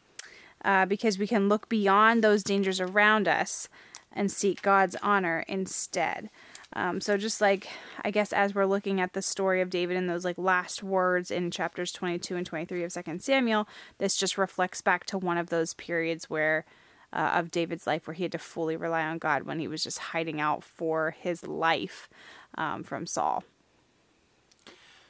uh, 0.64 0.84
because 0.84 1.18
we 1.18 1.26
can 1.26 1.48
look 1.48 1.68
beyond 1.68 2.22
those 2.22 2.42
dangers 2.42 2.80
around 2.80 3.28
us 3.28 3.68
and 4.12 4.30
seek 4.30 4.60
God's 4.62 4.96
honor 5.02 5.44
instead. 5.48 6.28
Um, 6.72 7.00
so 7.00 7.16
just 7.16 7.40
like 7.40 7.68
I 8.04 8.10
guess 8.10 8.32
as 8.32 8.54
we're 8.54 8.66
looking 8.66 9.00
at 9.00 9.12
the 9.12 9.22
story 9.22 9.60
of 9.60 9.70
David 9.70 9.96
and 9.96 10.08
those 10.08 10.24
like 10.24 10.38
last 10.38 10.82
words 10.82 11.30
in 11.30 11.50
chapters 11.50 11.92
22 11.92 12.36
and 12.36 12.46
23 12.46 12.84
of 12.84 12.92
Second 12.92 13.22
Samuel, 13.22 13.66
this 13.98 14.16
just 14.16 14.38
reflects 14.38 14.80
back 14.80 15.04
to 15.06 15.18
one 15.18 15.38
of 15.38 15.48
those 15.48 15.74
periods 15.74 16.30
where 16.30 16.64
uh, 17.12 17.32
of 17.34 17.50
David's 17.50 17.86
life 17.88 18.06
where 18.06 18.14
he 18.14 18.22
had 18.22 18.32
to 18.32 18.38
fully 18.38 18.76
rely 18.76 19.02
on 19.02 19.18
God 19.18 19.42
when 19.42 19.58
he 19.58 19.66
was 19.66 19.82
just 19.82 19.98
hiding 19.98 20.40
out 20.40 20.62
for 20.62 21.10
his 21.18 21.44
life 21.44 22.08
um, 22.56 22.84
from 22.84 23.04
Saul. 23.04 23.42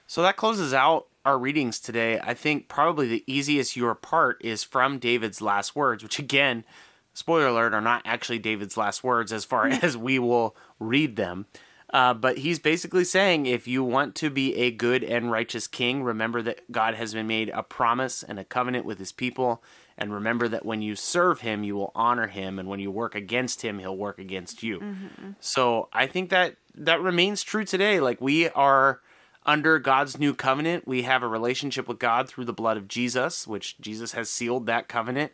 So 0.07 0.23
that 0.23 0.37
closes 0.37 0.73
out 0.73 1.07
our 1.25 1.39
readings 1.39 1.81
today. 1.81 2.21
I 2.23 2.35
think 2.35 2.69
probably 2.69 3.09
the 3.09 3.25
easiest 3.27 3.77
your 3.77 3.95
part 3.95 4.39
is 4.45 4.65
from 4.65 4.99
David's 4.99 5.41
last 5.41 5.77
words, 5.77 6.03
which 6.03 6.19
again, 6.19 6.65
spoiler 7.13 7.49
alert, 7.49 7.75
are 7.75 7.81
not 7.81 8.03
actually 8.05 8.39
David's 8.39 8.77
last 8.77 9.05
words 9.05 9.33
as 9.33 9.45
far 9.45 9.67
as 9.83 9.97
we 9.97 10.19
will 10.19 10.57
read 10.79 11.17
them. 11.17 11.47
Uh, 11.93 12.15
but 12.15 12.39
he's 12.39 12.61
basically 12.61 13.05
saying 13.05 13.47
if 13.47 13.67
you 13.67 13.83
want 13.83 14.15
to 14.15 14.31
be 14.31 14.55
a 14.55 14.71
good 14.71 15.03
and 15.03 15.31
righteous 15.31 15.67
king, 15.67 16.03
remember 16.05 16.41
that 16.41 16.71
God 16.71 16.95
has 16.95 17.15
been 17.15 17.27
made 17.27 17.49
a 17.49 17.65
promise 17.65 18.23
and 18.23 18.39
a 18.39 18.45
covenant 18.45 18.85
with 18.85 18.99
his 18.99 19.11
people. 19.11 19.63
And 19.99 20.15
remember 20.15 20.49
that 20.49 20.65
when 20.65 20.83
you 20.83 20.95
serve 20.95 21.41
him, 21.41 21.65
you 21.65 21.75
will 21.75 21.91
honor 21.95 22.29
him. 22.29 22.59
And 22.59 22.69
when 22.69 22.81
you 22.81 22.91
work 22.91 23.15
against 23.15 23.63
him, 23.63 23.81
he'll 23.81 23.97
work 23.97 24.19
against 24.19 24.63
you. 24.63 24.79
Mm-hmm. 24.79 25.31
So 25.41 25.89
I 25.93 26.07
think 26.07 26.31
that 26.31 26.57
that 26.77 27.01
remains 27.01 27.43
true 27.43 27.65
today. 27.65 27.99
Like 27.99 28.21
we 28.21 28.49
are 28.51 29.01
under 29.47 29.79
God's 29.79 30.19
new 30.19 30.35
covenant, 30.35 30.87
we 30.87 31.03
have 31.03 31.23
a 31.23 31.29
relationship 31.29 31.89
with 31.89 31.99
God 31.99 32.29
through 32.29 32.45
the 32.45 32.53
blood 32.53 32.77
of 32.77 32.89
Jesus, 32.89 33.47
which 33.47 33.79
Jesus 33.81 34.13
has 34.13 34.29
sealed 34.29 34.67
that 34.67 34.89
covenant. 34.89 35.33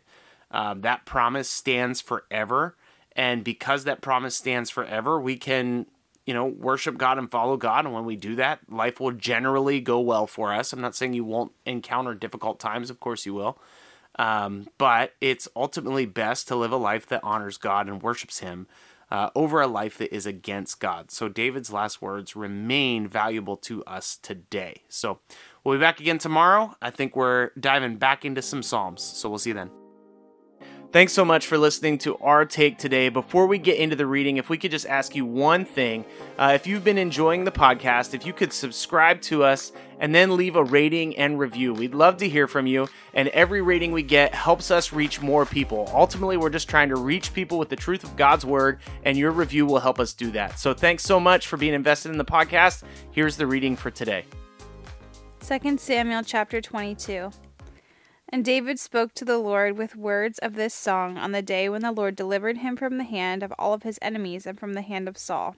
Um, 0.49 0.81
that 0.81 1.05
promise 1.05 1.49
stands 1.49 1.99
forever. 1.99 2.75
And 3.15 3.43
because 3.43 3.83
that 3.83 4.01
promise 4.01 4.35
stands 4.35 4.69
forever, 4.69 5.19
we 5.19 5.35
can, 5.35 5.87
you 6.25 6.33
know, 6.33 6.45
worship 6.45 6.97
God 6.97 7.17
and 7.17 7.29
follow 7.29 7.57
God. 7.57 7.83
And 7.83 7.93
when 7.93 8.05
we 8.05 8.15
do 8.15 8.35
that, 8.35 8.59
life 8.69 8.99
will 8.99 9.11
generally 9.11 9.81
go 9.81 9.99
well 9.99 10.25
for 10.25 10.53
us. 10.53 10.71
I'm 10.71 10.79
not 10.79 10.95
saying 10.95 11.13
you 11.13 11.25
won't 11.25 11.51
encounter 11.65 12.13
difficult 12.13 12.59
times, 12.59 12.89
of 12.89 12.99
course 12.99 13.25
you 13.25 13.33
will. 13.33 13.59
Um, 14.17 14.67
but 14.77 15.13
it's 15.19 15.47
ultimately 15.55 16.05
best 16.05 16.47
to 16.47 16.55
live 16.55 16.71
a 16.71 16.77
life 16.77 17.07
that 17.07 17.23
honors 17.23 17.57
God 17.57 17.87
and 17.87 18.01
worships 18.01 18.39
Him 18.39 18.67
uh, 19.09 19.29
over 19.35 19.61
a 19.61 19.67
life 19.67 19.97
that 19.97 20.13
is 20.13 20.25
against 20.25 20.79
God. 20.79 21.11
So 21.11 21.29
David's 21.29 21.71
last 21.71 22.01
words 22.01 22.35
remain 22.35 23.07
valuable 23.07 23.57
to 23.57 23.83
us 23.85 24.17
today. 24.17 24.83
So 24.89 25.19
we'll 25.63 25.77
be 25.77 25.81
back 25.81 25.99
again 25.99 26.17
tomorrow. 26.17 26.75
I 26.81 26.89
think 26.89 27.15
we're 27.15 27.51
diving 27.59 27.97
back 27.97 28.25
into 28.25 28.41
some 28.41 28.63
Psalms. 28.63 29.01
So 29.01 29.29
we'll 29.29 29.39
see 29.39 29.51
you 29.51 29.55
then. 29.55 29.71
Thanks 30.93 31.11
so 31.11 31.25
much 31.25 31.47
for 31.47 31.57
listening 31.57 31.97
to 31.99 32.17
our 32.19 32.45
take 32.45 32.77
today. 32.77 33.09
Before 33.09 33.45
we 33.45 33.57
get 33.57 33.77
into 33.77 33.97
the 33.97 34.05
reading, 34.05 34.37
if 34.37 34.49
we 34.49 34.57
could 34.57 34.71
just 34.71 34.85
ask 34.85 35.15
you 35.17 35.25
one 35.25 35.65
thing. 35.65 36.05
Uh, 36.37 36.53
if 36.55 36.65
you've 36.65 36.85
been 36.85 36.97
enjoying 36.97 37.43
the 37.43 37.51
podcast, 37.51 38.13
if 38.13 38.25
you 38.25 38.31
could 38.31 38.53
subscribe 38.53 39.19
to 39.23 39.43
us 39.43 39.73
and 39.99 40.13
then 40.13 40.37
leave 40.37 40.55
a 40.55 40.63
rating 40.63 41.17
and 41.17 41.39
review. 41.39 41.73
We'd 41.73 41.95
love 41.95 42.17
to 42.17 42.29
hear 42.29 42.47
from 42.47 42.67
you, 42.67 42.87
and 43.13 43.27
every 43.29 43.61
rating 43.61 43.91
we 43.91 44.03
get 44.03 44.33
helps 44.33 44.71
us 44.71 44.93
reach 44.93 45.21
more 45.21 45.45
people. 45.45 45.89
Ultimately, 45.93 46.37
we're 46.37 46.49
just 46.49 46.69
trying 46.69 46.89
to 46.89 46.95
reach 46.95 47.33
people 47.33 47.57
with 47.57 47.69
the 47.69 47.75
truth 47.75 48.03
of 48.03 48.15
God's 48.15 48.45
word, 48.45 48.79
and 49.03 49.17
your 49.17 49.31
review 49.31 49.65
will 49.65 49.79
help 49.79 49.99
us 49.99 50.13
do 50.13 50.31
that. 50.31 50.59
So 50.59 50.73
thanks 50.73 51.03
so 51.03 51.19
much 51.19 51.47
for 51.47 51.57
being 51.57 51.73
invested 51.73 52.11
in 52.11 52.17
the 52.17 52.25
podcast. 52.25 52.83
Here's 53.11 53.37
the 53.37 53.47
reading 53.47 53.75
for 53.75 53.91
today 53.91 54.25
2 55.39 55.77
Samuel 55.77 56.23
chapter 56.23 56.61
22. 56.61 57.31
And 58.29 58.43
David 58.43 58.77
spoke 58.77 59.13
to 59.13 59.23
the 59.23 59.37
Lord 59.37 59.77
with 59.77 59.95
words 59.95 60.37
of 60.39 60.55
this 60.55 60.73
song 60.73 61.17
on 61.17 61.31
the 61.31 61.41
day 61.41 61.69
when 61.69 61.81
the 61.81 61.93
Lord 61.93 62.15
delivered 62.15 62.57
him 62.57 62.75
from 62.75 62.97
the 62.97 63.05
hand 63.05 63.41
of 63.41 63.53
all 63.57 63.73
of 63.73 63.83
his 63.83 63.97
enemies 64.01 64.45
and 64.45 64.59
from 64.59 64.73
the 64.73 64.81
hand 64.81 65.07
of 65.07 65.17
Saul. 65.17 65.55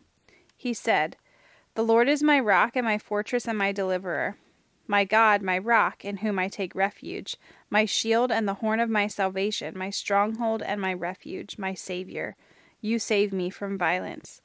He 0.56 0.74
said, 0.74 1.18
The 1.76 1.84
Lord 1.84 2.10
is 2.10 2.24
my 2.24 2.40
rock 2.40 2.76
and 2.76 2.86
my 2.86 2.98
fortress 2.98 3.48
and 3.48 3.58
my 3.58 3.72
deliverer, 3.72 4.38
my 4.88 5.06
God, 5.06 5.42
my 5.42 5.58
rock, 5.58 6.04
in 6.04 6.18
whom 6.18 6.40
I 6.40 6.48
take 6.48 6.76
refuge, 6.76 7.38
my 7.70 7.86
shield 7.86 8.32
and 8.32 8.48
the 8.48 8.56
horn 8.56 8.80
of 8.80 8.90
my 8.90 9.08
salvation, 9.08 9.78
my 9.78 9.90
stronghold 9.90 10.62
and 10.62 10.82
my 10.82 10.94
refuge, 10.94 11.58
my 11.58 11.74
Savior. 11.74 12.36
You 12.82 13.00
save 13.00 13.32
me 13.32 13.50
from 13.50 13.78
violence. 13.78 14.42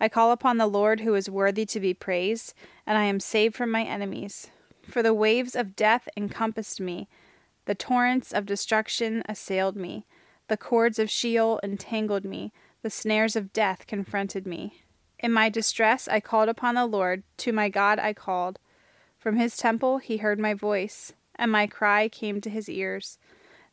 I 0.00 0.08
call 0.08 0.32
upon 0.32 0.58
the 0.58 0.66
Lord 0.66 1.00
who 1.00 1.14
is 1.14 1.30
worthy 1.30 1.64
to 1.66 1.80
be 1.80 1.94
praised, 1.94 2.52
and 2.86 2.98
I 2.98 3.04
am 3.04 3.20
saved 3.20 3.54
from 3.54 3.70
my 3.70 3.82
enemies. 3.82 4.48
For 4.82 5.02
the 5.02 5.14
waves 5.14 5.56
of 5.56 5.76
death 5.76 6.08
encompassed 6.16 6.80
me 6.80 7.08
the 7.66 7.74
torrents 7.74 8.32
of 8.32 8.46
destruction 8.46 9.24
assailed 9.28 9.76
me. 9.76 10.06
The 10.48 10.56
cords 10.56 11.00
of 11.00 11.10
Sheol 11.10 11.60
entangled 11.62 12.24
me. 12.24 12.52
The 12.82 12.90
snares 12.90 13.34
of 13.34 13.52
death 13.52 13.88
confronted 13.88 14.46
me. 14.46 14.82
In 15.18 15.32
my 15.32 15.48
distress 15.48 16.08
I 16.08 16.20
called 16.20 16.48
upon 16.48 16.74
the 16.74 16.86
Lord. 16.86 17.22
To 17.38 17.52
my 17.52 17.68
God 17.68 17.98
I 17.98 18.12
called. 18.12 18.58
From 19.18 19.36
his 19.36 19.56
temple 19.56 19.98
he 19.98 20.18
heard 20.18 20.38
my 20.38 20.54
voice, 20.54 21.12
and 21.34 21.50
my 21.50 21.66
cry 21.66 22.08
came 22.08 22.40
to 22.40 22.50
his 22.50 22.68
ears. 22.68 23.18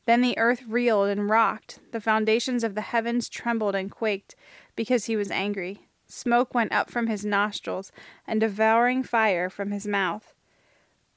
Then 0.06 0.22
the 0.22 0.38
earth 0.38 0.64
reeled 0.68 1.10
and 1.10 1.30
rocked. 1.30 1.80
The 1.92 2.02
foundations 2.02 2.64
of 2.64 2.76
the 2.76 2.82
heavens 2.82 3.30
trembled 3.30 3.76
and 3.76 3.92
quaked, 3.92 4.36
because 4.76 5.06
he 5.06 5.16
was 5.16 5.32
angry. 5.32 5.88
Smoke 6.08 6.54
went 6.54 6.72
up 6.72 6.90
from 6.90 7.08
his 7.08 7.26
nostrils, 7.26 7.92
and 8.28 8.40
devouring 8.40 9.04
fire 9.04 9.50
from 9.50 9.72
his 9.72 9.88
mouth. 9.88 10.34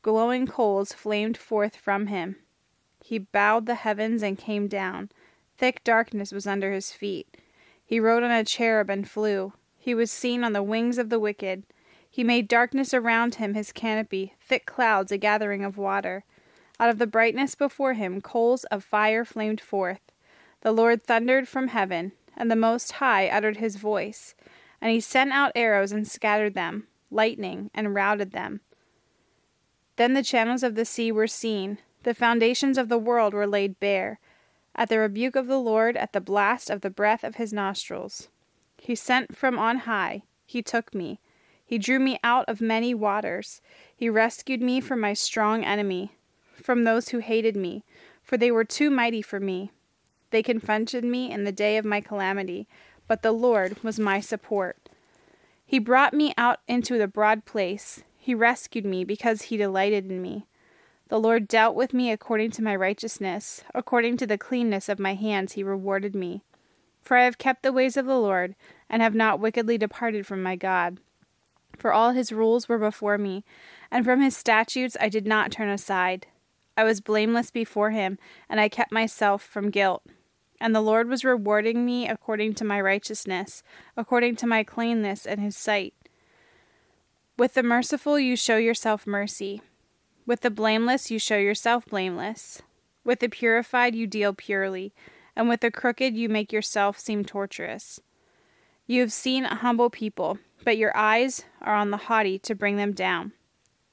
Glowing 0.03 0.47
coals 0.47 0.93
flamed 0.93 1.37
forth 1.37 1.77
from 1.77 2.07
him. 2.07 2.37
He 3.05 3.19
bowed 3.19 3.67
the 3.67 3.75
heavens 3.75 4.23
and 4.23 4.39
came 4.39 4.69
down. 4.69 5.11
Thick 5.59 5.83
darkness 5.85 6.33
was 6.33 6.47
under 6.47 6.73
his 6.73 6.93
feet. 6.93 7.37
He 7.85 8.01
rode 8.01 8.23
on 8.23 8.31
a 8.31 8.45
cherub 8.45 8.91
and 8.91 9.09
flew. 9.09 9.53
He 9.87 9.95
was 9.95 10.11
seen 10.11 10.43
on 10.43 10.53
the 10.53 10.65
wings 10.65 10.99
of 10.99 11.11
the 11.11 11.21
wicked. 11.21 11.63
He 12.11 12.25
made 12.25 12.49
darkness 12.49 12.93
around 12.93 13.37
him 13.37 13.55
his 13.55 13.71
canopy, 13.71 14.35
thick 14.41 14.67
clouds 14.67 15.13
a 15.13 15.17
gathering 15.17 15.65
of 15.65 15.79
water. 15.79 16.25
Out 16.81 16.91
of 16.91 16.99
the 16.99 17.07
brightness 17.07 17.55
before 17.55 17.95
him 17.95 18.21
coals 18.21 18.65
of 18.65 18.83
fire 18.83 19.25
flamed 19.25 19.61
forth. 19.61 20.01
The 20.63 20.73
Lord 20.73 21.05
thundered 21.05 21.47
from 21.47 21.69
heaven, 21.69 22.11
and 22.37 22.51
the 22.51 22.57
Most 22.57 22.95
High 22.95 23.29
uttered 23.29 23.59
his 23.59 23.77
voice. 23.77 24.35
And 24.81 24.91
he 24.91 24.99
sent 24.99 25.31
out 25.31 25.53
arrows 25.55 25.93
and 25.93 26.05
scattered 26.05 26.55
them, 26.55 26.89
lightning 27.09 27.71
and 27.73 27.95
routed 27.95 28.33
them. 28.33 28.63
Then 29.95 30.15
the 30.15 30.25
channels 30.25 30.65
of 30.65 30.75
the 30.75 30.85
sea 30.85 31.13
were 31.13 31.29
seen, 31.29 31.79
the 32.03 32.13
foundations 32.13 32.77
of 32.77 32.89
the 32.89 32.99
world 32.99 33.35
were 33.35 33.47
laid 33.47 33.79
bare. 33.79 34.19
At 34.75 34.89
the 34.89 34.99
rebuke 34.99 35.37
of 35.37 35.47
the 35.47 35.61
Lord, 35.61 35.97
at 35.97 36.13
the 36.13 36.21
blast 36.21 36.71
of 36.71 36.81
the 36.81 36.91
breath 36.91 37.23
of 37.23 37.37
his 37.37 37.53
nostrils. 37.53 38.31
He 38.87 38.95
sent 38.95 39.37
from 39.37 39.59
on 39.59 39.79
high. 39.79 40.23
He 40.45 40.63
took 40.63 40.95
me. 40.95 41.19
He 41.65 41.77
drew 41.77 41.99
me 41.99 42.21
out 42.23 42.45
of 42.49 42.61
many 42.61 42.95
waters. 42.95 43.61
He 43.97 44.09
rescued 44.09 44.63
me 44.63 44.81
from 44.81 45.01
my 45.01 45.13
strong 45.13 45.65
enemy, 45.65 46.13
from 46.55 46.85
those 46.85 47.09
who 47.09 47.19
hated 47.19 47.57
me, 47.57 47.83
for 48.23 48.37
they 48.37 48.53
were 48.53 48.63
too 48.63 48.89
mighty 48.89 49.23
for 49.23 49.41
me. 49.41 49.73
They 50.31 50.41
confronted 50.41 51.03
me 51.03 51.33
in 51.33 51.43
the 51.43 51.51
day 51.51 51.79
of 51.79 51.85
my 51.85 52.01
calamity, 52.01 52.69
but 53.09 53.23
the 53.23 53.33
Lord 53.33 53.83
was 53.83 53.99
my 53.99 54.21
support. 54.21 54.89
He 55.65 55.81
brought 55.81 56.15
me 56.15 56.33
out 56.39 56.61
into 56.69 56.97
the 56.97 57.09
broad 57.09 57.45
place. 57.45 58.05
He 58.17 58.37
rescued 58.37 58.87
me 58.87 59.03
because 59.03 59.43
he 59.43 59.57
delighted 59.57 60.09
in 60.09 60.23
me. 60.23 60.47
The 61.09 61.19
Lord 61.19 61.49
dealt 61.49 61.75
with 61.75 61.93
me 61.93 62.13
according 62.13 62.53
to 62.53 62.63
my 62.63 62.77
righteousness, 62.77 63.65
according 63.75 64.19
to 64.19 64.29
the 64.29 64.39
cleanness 64.39 64.89
of 64.89 65.01
my 65.01 65.15
hands 65.15 65.55
he 65.55 65.65
rewarded 65.65 66.15
me. 66.15 66.45
For 67.07 67.17
I 67.17 67.25
have 67.25 67.39
kept 67.39 67.63
the 67.63 67.73
ways 67.73 67.97
of 67.97 68.07
the 68.07 68.19
Lord, 68.19 68.57
and 68.89 69.03
have 69.03 69.15
not 69.15 69.41
wickedly 69.41 69.79
departed 69.79 70.27
from 70.27 70.43
my 70.43 70.57
God. 70.57 70.99
For 71.79 71.93
all 71.93 72.13
his 72.13 72.33
rules 72.33 72.69
were 72.69 72.79
before 72.79 73.19
me, 73.19 73.45
and 73.91 74.05
from 74.05 74.21
his 74.21 74.37
statutes 74.37 74.97
I 75.01 75.09
did 75.09 75.27
not 75.27 75.51
turn 75.51 75.69
aside. 75.69 76.27
I 76.77 76.85
was 76.85 77.01
blameless 77.01 77.51
before 77.51 77.91
him, 77.91 78.19
and 78.49 78.61
I 78.61 78.69
kept 78.69 78.93
myself 78.93 79.43
from 79.43 79.71
guilt. 79.71 80.03
And 80.61 80.75
the 80.75 80.81
Lord 80.81 81.09
was 81.09 81.25
rewarding 81.25 81.85
me 81.85 82.09
according 82.09 82.55
to 82.55 82.65
my 82.65 82.81
righteousness, 82.81 83.63
according 83.97 84.37
to 84.37 84.47
my 84.47 84.63
cleanness 84.63 85.27
in 85.27 85.39
his 85.39 85.57
sight. 85.57 85.95
With 87.39 87.55
the 87.55 87.63
merciful 87.63 88.19
you 88.19 88.37
show 88.37 88.57
yourself 88.57 89.07
mercy 89.07 89.61
with 90.27 90.41
the 90.41 90.51
blameless 90.51 91.11
you 91.11 91.21
show 91.21 91.39
yourself 91.39 91.87
blameless. 91.87 92.61
With 93.05 93.21
the 93.21 93.29
purified 93.29 93.95
you 93.95 94.09
deal 94.09 94.35
purely, 94.35 94.93
and 95.37 95.49
with 95.49 95.61
the 95.61 95.71
crooked 95.71 96.17
you 96.17 96.29
make 96.29 96.53
yourself 96.53 96.99
seem 96.99 97.25
tortuous. 97.25 98.01
You 98.89 99.01
have 99.01 99.13
seen 99.13 99.45
a 99.45 99.57
humble 99.57 99.91
people, 99.91 100.39
but 100.65 100.79
your 100.79 100.97
eyes 100.97 101.45
are 101.61 101.75
on 101.75 101.91
the 101.91 101.97
haughty 101.97 102.39
to 102.41 102.55
bring 102.55 102.77
them 102.77 102.93
down. 102.93 103.33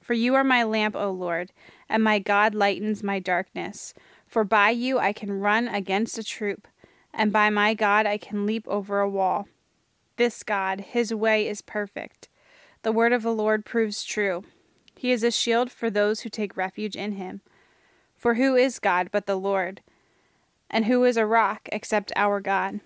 For 0.01 0.13
you 0.13 0.35
are 0.35 0.43
my 0.43 0.63
lamp, 0.63 0.95
O 0.95 1.09
Lord, 1.09 1.51
and 1.89 2.03
my 2.03 2.19
God 2.19 2.53
lightens 2.53 3.01
my 3.01 3.17
darkness. 3.19 3.95
For 4.27 4.43
by 4.43 4.69
you 4.69 4.99
I 4.99 5.11
can 5.11 5.39
run 5.39 5.67
against 5.67 6.19
a 6.19 6.23
troop, 6.23 6.67
and 7.11 7.31
by 7.31 7.49
my 7.49 7.73
God 7.73 8.05
I 8.05 8.19
can 8.19 8.45
leap 8.45 8.67
over 8.67 8.99
a 8.99 9.09
wall. 9.09 9.47
This 10.17 10.43
God, 10.43 10.81
his 10.81 11.11
way 11.11 11.47
is 11.47 11.61
perfect. 11.61 12.29
The 12.83 12.91
word 12.91 13.13
of 13.13 13.23
the 13.23 13.33
Lord 13.33 13.65
proves 13.65 14.03
true. 14.03 14.43
He 14.95 15.11
is 15.11 15.23
a 15.23 15.31
shield 15.31 15.71
for 15.71 15.89
those 15.89 16.21
who 16.21 16.29
take 16.29 16.55
refuge 16.55 16.95
in 16.95 17.13
him. 17.13 17.41
For 18.15 18.35
who 18.35 18.55
is 18.55 18.77
God 18.77 19.09
but 19.11 19.25
the 19.25 19.37
Lord? 19.37 19.81
And 20.69 20.85
who 20.85 21.03
is 21.03 21.17
a 21.17 21.25
rock 21.25 21.67
except 21.71 22.13
our 22.15 22.39
God? 22.39 22.79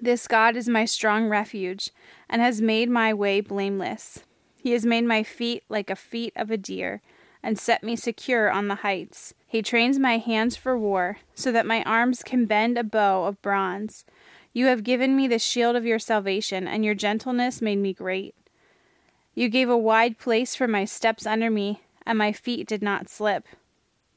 This 0.00 0.28
God 0.28 0.56
is 0.56 0.68
my 0.68 0.84
strong 0.84 1.28
refuge, 1.28 1.90
and 2.28 2.40
has 2.40 2.60
made 2.60 2.88
my 2.88 3.12
way 3.12 3.40
blameless. 3.40 4.20
He 4.62 4.72
has 4.72 4.86
made 4.86 5.04
my 5.04 5.22
feet 5.22 5.64
like 5.68 5.88
the 5.88 5.96
feet 5.96 6.32
of 6.36 6.50
a 6.50 6.56
deer, 6.56 7.00
and 7.42 7.58
set 7.58 7.82
me 7.82 7.96
secure 7.96 8.50
on 8.50 8.68
the 8.68 8.76
heights. 8.76 9.34
He 9.46 9.62
trains 9.62 9.98
my 9.98 10.18
hands 10.18 10.56
for 10.56 10.78
war, 10.78 11.18
so 11.34 11.50
that 11.52 11.66
my 11.66 11.82
arms 11.84 12.22
can 12.22 12.46
bend 12.46 12.76
a 12.76 12.84
bow 12.84 13.24
of 13.24 13.40
bronze. 13.42 14.04
You 14.52 14.66
have 14.66 14.84
given 14.84 15.16
me 15.16 15.26
the 15.26 15.38
shield 15.38 15.74
of 15.74 15.86
your 15.86 15.98
salvation, 15.98 16.68
and 16.68 16.84
your 16.84 16.94
gentleness 16.94 17.62
made 17.62 17.78
me 17.78 17.92
great. 17.92 18.34
You 19.34 19.48
gave 19.48 19.68
a 19.68 19.78
wide 19.78 20.18
place 20.18 20.54
for 20.54 20.68
my 20.68 20.84
steps 20.84 21.26
under 21.26 21.50
me, 21.50 21.82
and 22.04 22.18
my 22.18 22.32
feet 22.32 22.66
did 22.66 22.82
not 22.82 23.08
slip. 23.08 23.46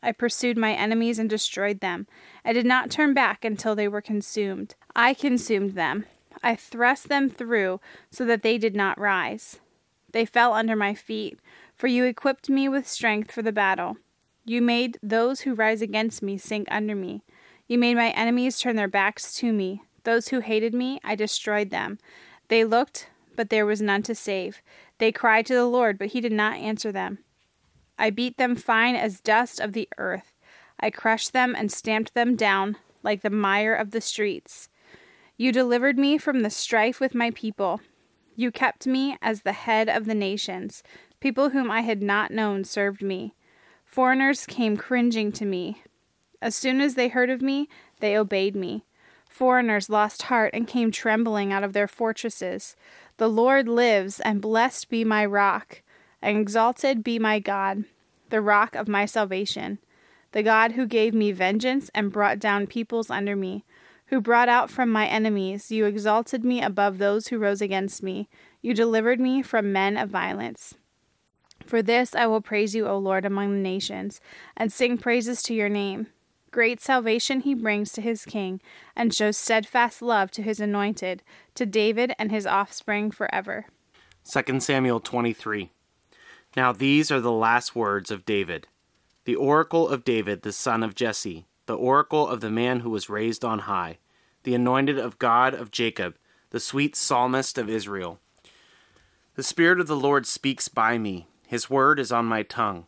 I 0.03 0.12
pursued 0.12 0.58
my 0.58 0.74
enemies 0.74 1.20
and 1.20 1.29
destroyed 1.29 1.79
them. 1.79 2.08
I 2.43 2.53
did 2.53 2.65
not 2.65 2.89
turn 2.89 3.13
back 3.13 3.46
until 3.46 3.75
they 3.75 3.88
were 3.88 4.01
consumed. 4.01 4.75
I 4.96 5.13
consumed 5.13 5.74
them. 5.74 6.05
I 6.43 6.55
thrust 6.55 7.08
them 7.10 7.29
through 7.29 7.79
so 8.10 8.25
that 8.25 8.41
they 8.41 8.58
did 8.58 8.75
not 8.75 9.00
rise. 9.00 9.60
They 10.12 10.25
fell 10.25 10.53
under 10.53 10.75
my 10.75 10.93
feet, 10.93 11.39
for 11.75 11.88
you 11.88 12.03
equipped 12.03 12.50
me 12.50 12.67
with 12.67 12.88
strength 12.88 13.31
for 13.31 13.41
the 13.41 13.51
battle. 13.51 13.98
You 14.43 14.62
made 14.62 14.98
those 15.03 15.41
who 15.41 15.53
rise 15.53 15.81
against 15.81 16.24
me 16.24 16.38
sink 16.38 16.67
under 16.72 16.96
me. 16.96 17.24
You 17.67 17.77
made 17.77 17.96
my 17.96 18.10
enemies 18.10 18.60
turn 18.60 18.75
their 18.75 18.88
backs 18.88 19.36
to 19.36 19.53
me. 19.53 19.84
Those 20.03 20.29
who 20.29 20.39
hated 20.39 20.74
me, 20.74 21.00
I 21.03 21.15
destroyed 21.15 21.70
them. 21.70 22.00
They 22.48 22.65
looked, 22.65 23.08
but 23.36 23.50
there 23.50 23.65
was 23.65 23.81
none 23.81 24.03
to 24.03 24.15
save. 24.15 24.62
They 24.98 25.12
cried 25.12 25.46
to 25.46 25.53
the 25.53 25.65
Lord, 25.65 25.98
but 25.98 26.10
he 26.10 26.22
did 26.22 26.34
not 26.34 26.58
answer 26.58 26.91
them. 26.91 27.20
I 28.01 28.10
beat 28.10 28.38
them 28.38 28.55
fine 28.55 28.96
as 28.96 29.22
dust 29.22 29.60
of 29.60 29.74
the 29.74 29.88
earth. 30.00 30.34
I 30.79 30.89
crushed 30.89 31.34
them 31.34 31.53
and 31.55 31.72
stamped 31.72 32.15
them 32.15 32.36
down 32.36 32.77
like 33.03 33.22
the 33.22 33.29
mire 33.29 33.75
of 33.75 33.91
the 33.91 34.01
streets. 34.01 34.70
You 35.38 35.51
delivered 35.51 36.00
me 36.00 36.17
from 36.17 36.41
the 36.41 36.50
strife 36.50 37.00
with 37.00 37.13
my 37.13 37.29
people. 37.29 37.79
You 38.36 38.51
kept 38.51 38.88
me 38.88 39.17
as 39.22 39.43
the 39.43 39.51
head 39.51 39.88
of 39.88 40.05
the 40.05 40.15
nations. 40.15 40.81
People 41.20 41.51
whom 41.51 41.70
I 41.70 41.81
had 41.81 42.01
not 42.01 42.31
known 42.31 42.63
served 42.63 43.03
me. 43.03 43.36
Foreigners 43.86 44.48
came 44.48 44.77
cringing 44.77 45.31
to 45.34 45.46
me. 45.46 45.84
As 46.41 46.55
soon 46.55 46.81
as 46.81 46.96
they 46.96 47.08
heard 47.08 47.29
of 47.29 47.43
me, 47.43 47.70
they 48.00 48.17
obeyed 48.17 48.55
me. 48.55 48.84
Foreigners 49.29 49.91
lost 49.91 50.24
heart 50.24 50.55
and 50.55 50.67
came 50.67 50.91
trembling 50.91 51.53
out 51.53 51.63
of 51.63 51.74
their 51.74 51.88
fortresses. 51.88 52.75
The 53.17 53.29
Lord 53.29 53.67
lives, 53.67 54.20
and 54.20 54.41
blessed 54.41 54.89
be 54.89 55.03
my 55.03 55.24
rock, 55.24 55.84
exalted 56.22 57.04
be 57.04 57.20
my 57.20 57.40
God, 57.40 57.84
the 58.30 58.42
rock 58.42 58.75
of 58.75 58.88
my 58.88 59.06
salvation, 59.06 59.80
the 60.32 60.44
God 60.44 60.74
who 60.74 60.86
gave 60.86 61.13
me 61.13 61.32
vengeance 61.32 61.90
and 61.94 62.12
brought 62.12 62.40
down 62.40 62.68
peoples 62.68 63.10
under 63.10 63.36
me, 63.36 63.66
who 64.08 64.22
brought 64.22 64.50
out 64.50 64.70
from 64.70 64.90
my 64.90 65.08
enemies. 65.08 65.72
You 65.72 65.86
exalted 65.86 66.44
me 66.44 66.62
above 66.62 66.98
those 66.98 67.28
who 67.28 67.38
rose 67.38 67.62
against 67.62 68.04
me. 68.04 68.30
You 68.62 68.74
delivered 68.74 69.20
me 69.20 69.42
from 69.42 69.74
men 69.74 69.98
of 69.98 70.10
violence. 70.10 70.75
For 71.66 71.82
this 71.82 72.16
I 72.16 72.25
will 72.28 72.42
praise 72.42 72.75
you, 72.75 72.88
O 72.88 72.98
Lord, 72.98 73.25
among 73.25 73.54
the 73.54 73.60
nations, 73.60 74.20
and 74.58 74.72
sing 74.72 74.98
praises 74.98 75.42
to 75.44 75.54
your 75.54 75.70
name. 75.70 76.08
Great 76.51 76.82
salvation 76.82 77.40
he 77.40 77.54
brings 77.54 77.94
to 77.94 78.01
his 78.01 78.25
king, 78.25 78.60
and 78.96 79.13
shows 79.13 79.38
steadfast 79.38 80.01
love 80.01 80.32
to 80.32 80.42
his 80.42 80.60
anointed, 80.60 81.24
to 81.56 81.66
David 81.66 82.13
and 82.20 82.30
his 82.30 82.46
offspring 82.46 83.10
forever. 83.12 83.68
2 84.30 84.60
Samuel 84.60 85.00
23. 85.00 85.72
Now 86.55 86.74
these 86.74 87.12
are 87.12 87.22
the 87.22 87.31
last 87.31 87.75
words 87.75 88.12
of 88.12 88.25
David. 88.25 88.67
The 89.24 89.36
oracle 89.36 89.88
of 89.88 90.03
David, 90.03 90.41
the 90.41 90.51
son 90.51 90.84
of 90.84 90.96
Jesse, 90.96 91.46
the 91.65 91.77
oracle 91.77 92.27
of 92.27 92.41
the 92.41 92.51
man 92.51 92.81
who 92.81 92.89
was 92.89 93.10
raised 93.10 93.46
on 93.46 93.60
high, 93.60 94.00
the 94.43 94.53
anointed 94.53 94.98
of 95.00 95.20
God 95.20 95.53
of 95.53 95.72
Jacob, 95.72 96.15
the 96.50 96.60
sweet 96.60 96.96
psalmist 96.96 97.58
of 97.58 97.70
Israel. 97.70 98.20
The 99.36 99.43
Spirit 99.43 99.79
of 99.79 99.88
the 99.88 99.96
Lord 99.96 100.25
speaks 100.25 100.67
by 100.67 100.98
me, 100.98 101.27
his 101.48 101.70
word 101.70 102.00
is 102.00 102.12
on 102.12 102.25
my 102.25 102.43
tongue. 102.43 102.86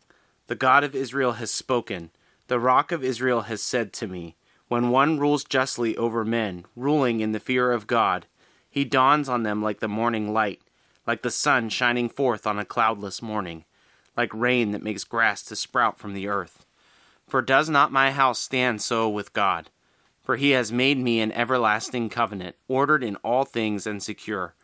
The 0.48 0.56
God 0.56 0.84
of 0.84 0.96
Israel 0.96 1.34
has 1.34 1.52
spoken. 1.52 2.12
The 2.48 2.60
rock 2.60 2.92
of 2.92 3.04
Israel 3.04 3.42
has 3.42 3.62
said 3.62 3.94
to 3.94 4.08
me, 4.08 4.36
When 4.68 4.90
one 4.90 5.20
rules 5.20 5.46
justly 5.46 5.96
over 5.96 6.26
men, 6.26 6.66
ruling 6.76 7.22
in 7.22 7.32
the 7.32 7.40
fear 7.40 7.72
of 7.72 7.88
God, 7.88 8.26
he 8.70 8.84
dawns 8.84 9.30
on 9.30 9.44
them 9.44 9.62
like 9.62 9.80
the 9.80 9.88
morning 9.88 10.34
light, 10.34 10.62
like 11.06 11.22
the 11.22 11.32
sun 11.32 11.70
shining 11.70 12.10
forth 12.10 12.48
on 12.48 12.60
a 12.60 12.66
cloudless 12.66 13.22
morning, 13.22 13.66
like 14.16 14.34
rain 14.34 14.72
that 14.72 14.84
makes 14.84 15.04
grass 15.04 15.44
to 15.44 15.56
sprout 15.56 16.00
from 16.00 16.14
the 16.14 16.28
earth. 16.28 16.66
For 17.28 17.42
does 17.42 17.70
not 17.70 17.92
my 17.92 18.12
house 18.12 18.40
stand 18.40 18.82
so 18.82 19.10
with 19.10 19.34
God? 19.34 19.70
For 20.22 20.38
he 20.38 20.52
has 20.52 20.72
made 20.72 20.98
me 20.98 21.20
an 21.20 21.32
everlasting 21.34 22.10
covenant, 22.10 22.56
ordered 22.68 23.04
in 23.04 23.18
all 23.18 23.44
things 23.44 23.86
and 23.86 24.02
secure. 24.02 24.56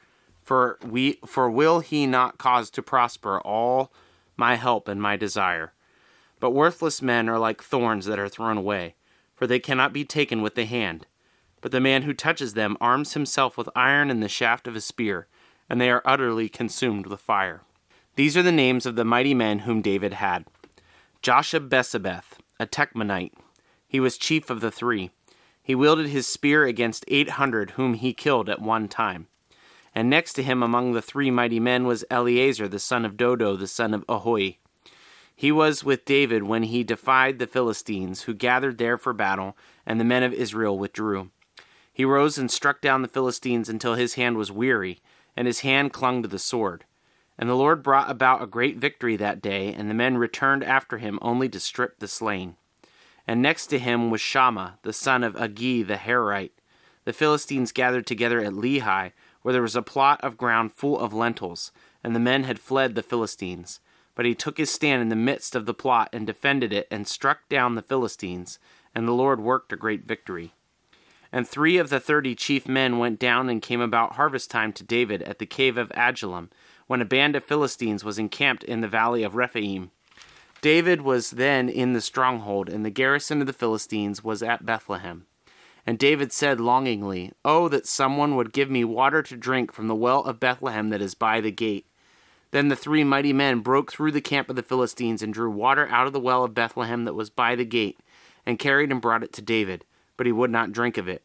For 0.41 0.79
we 0.83 1.19
for 1.25 1.49
will 1.49 1.81
he 1.81 2.07
not 2.07 2.37
cause 2.37 2.69
to 2.71 2.81
prosper 2.81 3.39
all 3.41 3.91
my 4.37 4.55
help 4.55 4.87
and 4.87 5.01
my 5.01 5.17
desire? 5.17 5.73
But 6.39 6.51
worthless 6.51 7.01
men 7.01 7.27
are 7.27 7.37
like 7.37 7.61
thorns 7.61 8.05
that 8.05 8.19
are 8.19 8.29
thrown 8.29 8.57
away, 8.57 8.95
for 9.35 9.45
they 9.45 9.59
cannot 9.59 9.91
be 9.91 10.05
taken 10.05 10.41
with 10.41 10.55
the 10.55 10.65
hand. 10.65 11.05
But 11.61 11.71
the 11.71 11.81
man 11.81 12.03
who 12.03 12.13
touches 12.13 12.53
them 12.53 12.77
arms 12.79 13.13
himself 13.13 13.57
with 13.57 13.69
iron 13.75 14.09
and 14.09 14.23
the 14.23 14.29
shaft 14.29 14.65
of 14.65 14.75
a 14.75 14.81
spear, 14.81 15.27
and 15.69 15.79
they 15.79 15.89
are 15.89 16.01
utterly 16.03 16.49
consumed 16.49 17.05
with 17.05 17.21
fire. 17.21 17.61
These 18.15 18.35
are 18.35 18.43
the 18.43 18.51
names 18.51 18.85
of 18.85 18.95
the 18.95 19.05
mighty 19.05 19.33
men 19.33 19.59
whom 19.59 19.81
David 19.81 20.15
had 20.15 20.45
Josheb-basshebeth, 21.21 22.39
a 22.59 22.65
Tahchemonite. 22.65 23.33
He 23.87 23.99
was 23.99 24.17
chief 24.17 24.49
of 24.49 24.61
the 24.61 24.71
three. 24.71 25.11
He 25.61 25.75
wielded 25.75 26.07
his 26.07 26.27
spear 26.27 26.65
against 26.65 27.05
eight 27.07 27.31
hundred 27.31 27.71
whom 27.71 27.93
he 27.93 28.13
killed 28.13 28.49
at 28.49 28.61
one 28.61 28.87
time. 28.87 29.27
And 29.93 30.09
next 30.09 30.33
to 30.33 30.43
him 30.43 30.63
among 30.63 30.93
the 30.93 31.01
three 31.01 31.31
mighty 31.31 31.59
men 31.59 31.85
was 31.85 32.05
Eleazar 32.09 32.67
the 32.67 32.79
son 32.79 33.05
of 33.05 33.17
Dodo 33.17 33.55
the 33.55 33.67
son 33.67 33.93
of 33.93 34.05
Ahohi. 34.07 34.57
He 35.35 35.51
was 35.51 35.83
with 35.83 36.05
David 36.05 36.43
when 36.43 36.63
he 36.63 36.83
defied 36.83 37.39
the 37.39 37.47
Philistines, 37.47 38.23
who 38.23 38.33
gathered 38.33 38.77
there 38.77 38.97
for 38.97 39.13
battle, 39.13 39.55
and 39.85 39.99
the 39.99 40.05
men 40.05 40.23
of 40.23 40.33
Israel 40.33 40.77
withdrew. 40.77 41.29
He 41.93 42.05
rose 42.05 42.37
and 42.37 42.51
struck 42.51 42.81
down 42.81 43.01
the 43.01 43.07
Philistines 43.07 43.69
until 43.69 43.95
his 43.95 44.15
hand 44.15 44.37
was 44.37 44.51
weary, 44.51 44.99
and 45.39 45.47
his 45.47 45.61
hand 45.61 45.93
clung 45.93 46.21
to 46.21 46.27
the 46.27 46.37
sword. 46.37 46.83
And 47.37 47.49
the 47.49 47.55
Lord 47.55 47.81
brought 47.81 48.11
about 48.11 48.41
a 48.41 48.45
great 48.45 48.75
victory 48.75 49.15
that 49.15 49.41
day, 49.41 49.73
and 49.73 49.89
the 49.89 49.93
men 49.93 50.17
returned 50.17 50.65
after 50.65 50.97
him 50.97 51.17
only 51.21 51.47
to 51.47 51.61
strip 51.61 51.99
the 51.99 52.09
slain. 52.09 52.57
And 53.25 53.41
next 53.41 53.67
to 53.67 53.79
him 53.79 54.11
was 54.11 54.19
Shammah, 54.19 54.79
the 54.81 54.91
son 54.91 55.23
of 55.23 55.35
Agee 55.37 55.87
the 55.87 55.95
Harite. 55.95 56.51
The 57.05 57.13
Philistines 57.13 57.71
gathered 57.71 58.05
together 58.05 58.41
at 58.41 58.51
Lehi, 58.51 59.13
where 59.41 59.53
there 59.53 59.61
was 59.61 59.77
a 59.77 59.81
plot 59.81 60.19
of 60.21 60.35
ground 60.35 60.73
full 60.73 60.99
of 60.99 61.13
lentils, 61.13 61.71
and 62.03 62.13
the 62.13 62.19
men 62.19 62.43
had 62.43 62.59
fled 62.59 62.95
the 62.95 63.01
Philistines. 63.01 63.79
But 64.15 64.25
he 64.25 64.35
took 64.35 64.57
his 64.57 64.69
stand 64.69 65.01
in 65.01 65.07
the 65.07 65.15
midst 65.15 65.55
of 65.55 65.65
the 65.65 65.73
plot 65.73 66.09
and 66.11 66.27
defended 66.27 66.73
it 66.73 66.85
and 66.91 67.07
struck 67.07 67.47
down 67.47 67.75
the 67.75 67.81
Philistines, 67.81 68.59
and 68.93 69.07
the 69.07 69.13
Lord 69.13 69.39
worked 69.39 69.71
a 69.71 69.77
great 69.77 70.03
victory. 70.03 70.51
And 71.31 71.47
three 71.47 71.77
of 71.77 71.89
the 71.89 71.99
thirty 71.99 72.33
chief 72.35 72.67
men 72.67 72.97
went 72.97 73.19
down 73.19 73.49
and 73.49 73.61
came 73.61 73.81
about 73.81 74.15
harvest 74.15 74.49
time 74.49 74.73
to 74.73 74.83
David 74.83 75.21
at 75.23 75.39
the 75.39 75.45
cave 75.45 75.77
of 75.77 75.91
Adullam, 75.95 76.49
when 76.87 77.01
a 77.01 77.05
band 77.05 77.35
of 77.35 77.43
Philistines 77.43 78.03
was 78.03 78.17
encamped 78.17 78.63
in 78.63 78.81
the 78.81 78.87
valley 78.87 79.21
of 79.21 79.35
Rephaim. 79.35 79.91
David 80.61 81.01
was 81.01 81.31
then 81.31 81.69
in 81.69 81.93
the 81.93 82.01
stronghold, 82.01 82.67
and 82.67 82.83
the 82.83 82.89
garrison 82.89 83.41
of 83.41 83.47
the 83.47 83.53
Philistines 83.53 84.23
was 84.23 84.43
at 84.43 84.65
Bethlehem. 84.65 85.25
And 85.85 85.97
David 85.97 86.33
said 86.33 86.59
longingly, 86.59 87.31
Oh, 87.45 87.69
that 87.69 87.87
someone 87.87 88.35
would 88.35 88.51
give 88.51 88.69
me 88.69 88.83
water 88.83 89.21
to 89.23 89.37
drink 89.37 89.71
from 89.71 89.87
the 89.87 89.95
well 89.95 90.23
of 90.23 90.39
Bethlehem 90.39 90.89
that 90.89 91.01
is 91.01 91.15
by 91.15 91.39
the 91.39 91.51
gate. 91.51 91.85
Then 92.51 92.67
the 92.67 92.75
three 92.75 93.03
mighty 93.03 93.31
men 93.31 93.59
broke 93.59 93.91
through 93.91 94.11
the 94.11 94.21
camp 94.21 94.49
of 94.49 94.55
the 94.55 94.63
Philistines 94.63 95.21
and 95.21 95.33
drew 95.33 95.49
water 95.49 95.87
out 95.87 96.07
of 96.07 96.13
the 96.13 96.19
well 96.19 96.43
of 96.43 96.53
Bethlehem 96.53 97.05
that 97.05 97.13
was 97.13 97.29
by 97.29 97.55
the 97.55 97.65
gate, 97.65 97.99
and 98.45 98.59
carried 98.59 98.91
and 98.91 99.01
brought 99.01 99.23
it 99.23 99.31
to 99.33 99.41
David, 99.41 99.85
but 100.19 100.25
he 100.25 100.33
would 100.33 100.51
not 100.51 100.73
drink 100.73 100.97
of 100.97 101.07
it. 101.07 101.23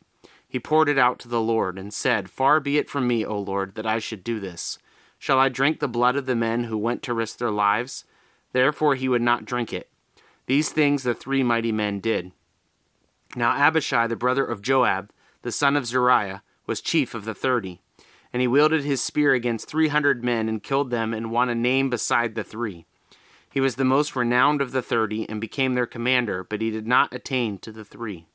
He 0.49 0.61
poured 0.61 0.89
it 0.89 0.99
out 0.99 1.19
to 1.19 1.29
the 1.29 1.41
Lord, 1.41 1.77
and 1.77 1.93
said, 1.93 2.31
Far 2.31 2.61
be 2.61 2.79
it 2.79 2.89
from 2.89 3.09
me, 3.09 3.27
O 3.27 3.37
Lord, 3.37 3.75
that 3.75 3.87
I 3.87 3.99
should 3.99 4.23
do 4.23 4.39
this. 4.39 4.79
Shall 5.19 5.41
I 5.41 5.49
drink 5.49 5.81
the 5.81 5.89
blood 5.89 6.15
of 6.15 6.27
the 6.27 6.37
men 6.37 6.65
who 6.65 6.79
went 6.79 7.03
to 7.03 7.13
risk 7.13 7.39
their 7.39 7.51
lives? 7.51 8.05
Therefore 8.53 8.95
he 8.95 9.09
would 9.09 9.23
not 9.23 9.45
drink 9.45 9.73
it. 9.73 9.91
These 10.47 10.71
things 10.71 11.03
the 11.03 11.13
three 11.13 11.43
mighty 11.43 11.73
men 11.73 11.99
did. 11.99 12.31
Now 13.35 13.51
Abishai, 13.57 14.07
the 14.07 14.15
brother 14.15 14.45
of 14.45 14.63
Joab, 14.63 15.11
the 15.43 15.51
son 15.51 15.77
of 15.77 15.87
Zeruiah, 15.87 16.43
was 16.67 16.81
chief 16.81 17.15
of 17.15 17.25
the 17.25 17.35
thirty 17.35 17.81
and 18.35 18.41
he 18.41 18.49
wielded 18.49 18.83
his 18.83 19.01
spear 19.01 19.33
against 19.33 19.69
three 19.69 19.87
hundred 19.87 20.25
men 20.25 20.49
and 20.49 20.61
killed 20.61 20.91
them 20.91 21.15
and 21.15 21.31
won 21.31 21.49
a 21.49 21.55
name 21.55 21.89
beside 21.89 22.35
the 22.35 22.43
three. 22.43 22.85
He 23.49 23.61
was 23.61 23.77
the 23.77 23.85
most 23.85 24.17
renowned 24.17 24.61
of 24.61 24.73
the 24.73 24.83
thirty 24.83 25.27
and 25.29 25.41
became 25.41 25.75
their 25.75 25.87
commander, 25.87 26.43
but 26.43 26.61
he 26.61 26.73
did 26.73 26.85
not 26.85 27.15
attain 27.15 27.59
to 27.59 27.71
the 27.71 27.85
three. 27.85 28.27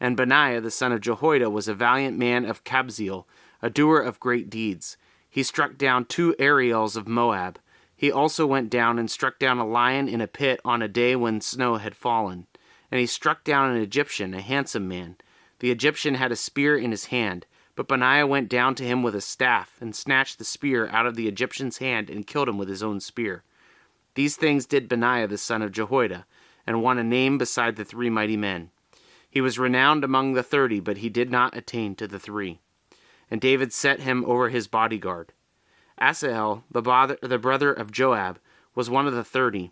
And 0.00 0.16
Benaiah 0.16 0.60
the 0.60 0.70
son 0.70 0.92
of 0.92 1.00
Jehoiada 1.00 1.50
was 1.50 1.68
a 1.68 1.74
valiant 1.74 2.16
man 2.16 2.44
of 2.44 2.64
Kabzeel, 2.64 3.26
a 3.60 3.70
doer 3.70 4.00
of 4.00 4.20
great 4.20 4.48
deeds. 4.48 4.96
He 5.28 5.42
struck 5.42 5.76
down 5.76 6.04
two 6.04 6.34
Ariels 6.38 6.96
of 6.96 7.08
Moab. 7.08 7.58
He 7.96 8.12
also 8.12 8.46
went 8.46 8.70
down 8.70 8.98
and 8.98 9.10
struck 9.10 9.38
down 9.38 9.58
a 9.58 9.66
lion 9.66 10.08
in 10.08 10.20
a 10.20 10.28
pit 10.28 10.60
on 10.64 10.82
a 10.82 10.88
day 10.88 11.16
when 11.16 11.40
snow 11.40 11.76
had 11.76 11.96
fallen. 11.96 12.46
And 12.90 13.00
he 13.00 13.06
struck 13.06 13.44
down 13.44 13.70
an 13.70 13.82
Egyptian, 13.82 14.34
a 14.34 14.40
handsome 14.40 14.86
man. 14.86 15.16
The 15.58 15.70
Egyptian 15.70 16.14
had 16.14 16.30
a 16.30 16.36
spear 16.36 16.76
in 16.78 16.92
his 16.92 17.06
hand. 17.06 17.46
But 17.78 17.86
Benaiah 17.86 18.26
went 18.26 18.48
down 18.48 18.74
to 18.74 18.84
him 18.84 19.04
with 19.04 19.14
a 19.14 19.20
staff, 19.20 19.76
and 19.80 19.94
snatched 19.94 20.38
the 20.38 20.44
spear 20.44 20.88
out 20.88 21.06
of 21.06 21.14
the 21.14 21.28
Egyptian's 21.28 21.78
hand, 21.78 22.10
and 22.10 22.26
killed 22.26 22.48
him 22.48 22.58
with 22.58 22.68
his 22.68 22.82
own 22.82 22.98
spear. 22.98 23.44
These 24.16 24.34
things 24.34 24.66
did 24.66 24.88
Benaiah 24.88 25.28
the 25.28 25.38
son 25.38 25.62
of 25.62 25.70
Jehoiada, 25.70 26.26
and 26.66 26.82
won 26.82 26.98
a 26.98 27.04
name 27.04 27.38
beside 27.38 27.76
the 27.76 27.84
three 27.84 28.10
mighty 28.10 28.36
men. 28.36 28.72
He 29.30 29.40
was 29.40 29.58
renowned 29.58 30.04
among 30.04 30.32
the 30.32 30.42
thirty, 30.42 30.80
but 30.80 30.98
he 30.98 31.08
did 31.08 31.30
not 31.30 31.56
attain 31.56 31.94
to 31.96 32.08
the 32.08 32.18
three. 32.18 32.60
And 33.30 33.40
David 33.40 33.72
set 33.72 34.00
him 34.00 34.24
over 34.26 34.48
his 34.48 34.68
bodyguard. 34.68 35.32
Asahel, 36.00 36.64
the, 36.70 36.80
bother, 36.80 37.18
the 37.20 37.38
brother 37.38 37.72
of 37.72 37.92
Joab, 37.92 38.38
was 38.74 38.88
one 38.88 39.06
of 39.06 39.14
the 39.14 39.24
thirty. 39.24 39.70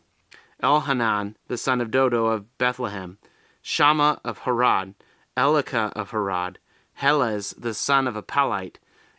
Elhanan, 0.63 1.37
the 1.49 1.57
son 1.57 1.81
of 1.81 1.91
Dodo 1.91 2.27
of 2.27 2.59
Bethlehem, 2.59 3.19
Shammah 3.63 4.21
of 4.25 4.41
Harod, 4.41 4.95
Elika 5.37 5.93
of 5.93 6.11
Harod, 6.11 6.59
Helez 7.01 7.55
the 7.59 7.75
son 7.75 8.07
of 8.07 8.17
a 8.17 8.23
Palite, 8.23 8.77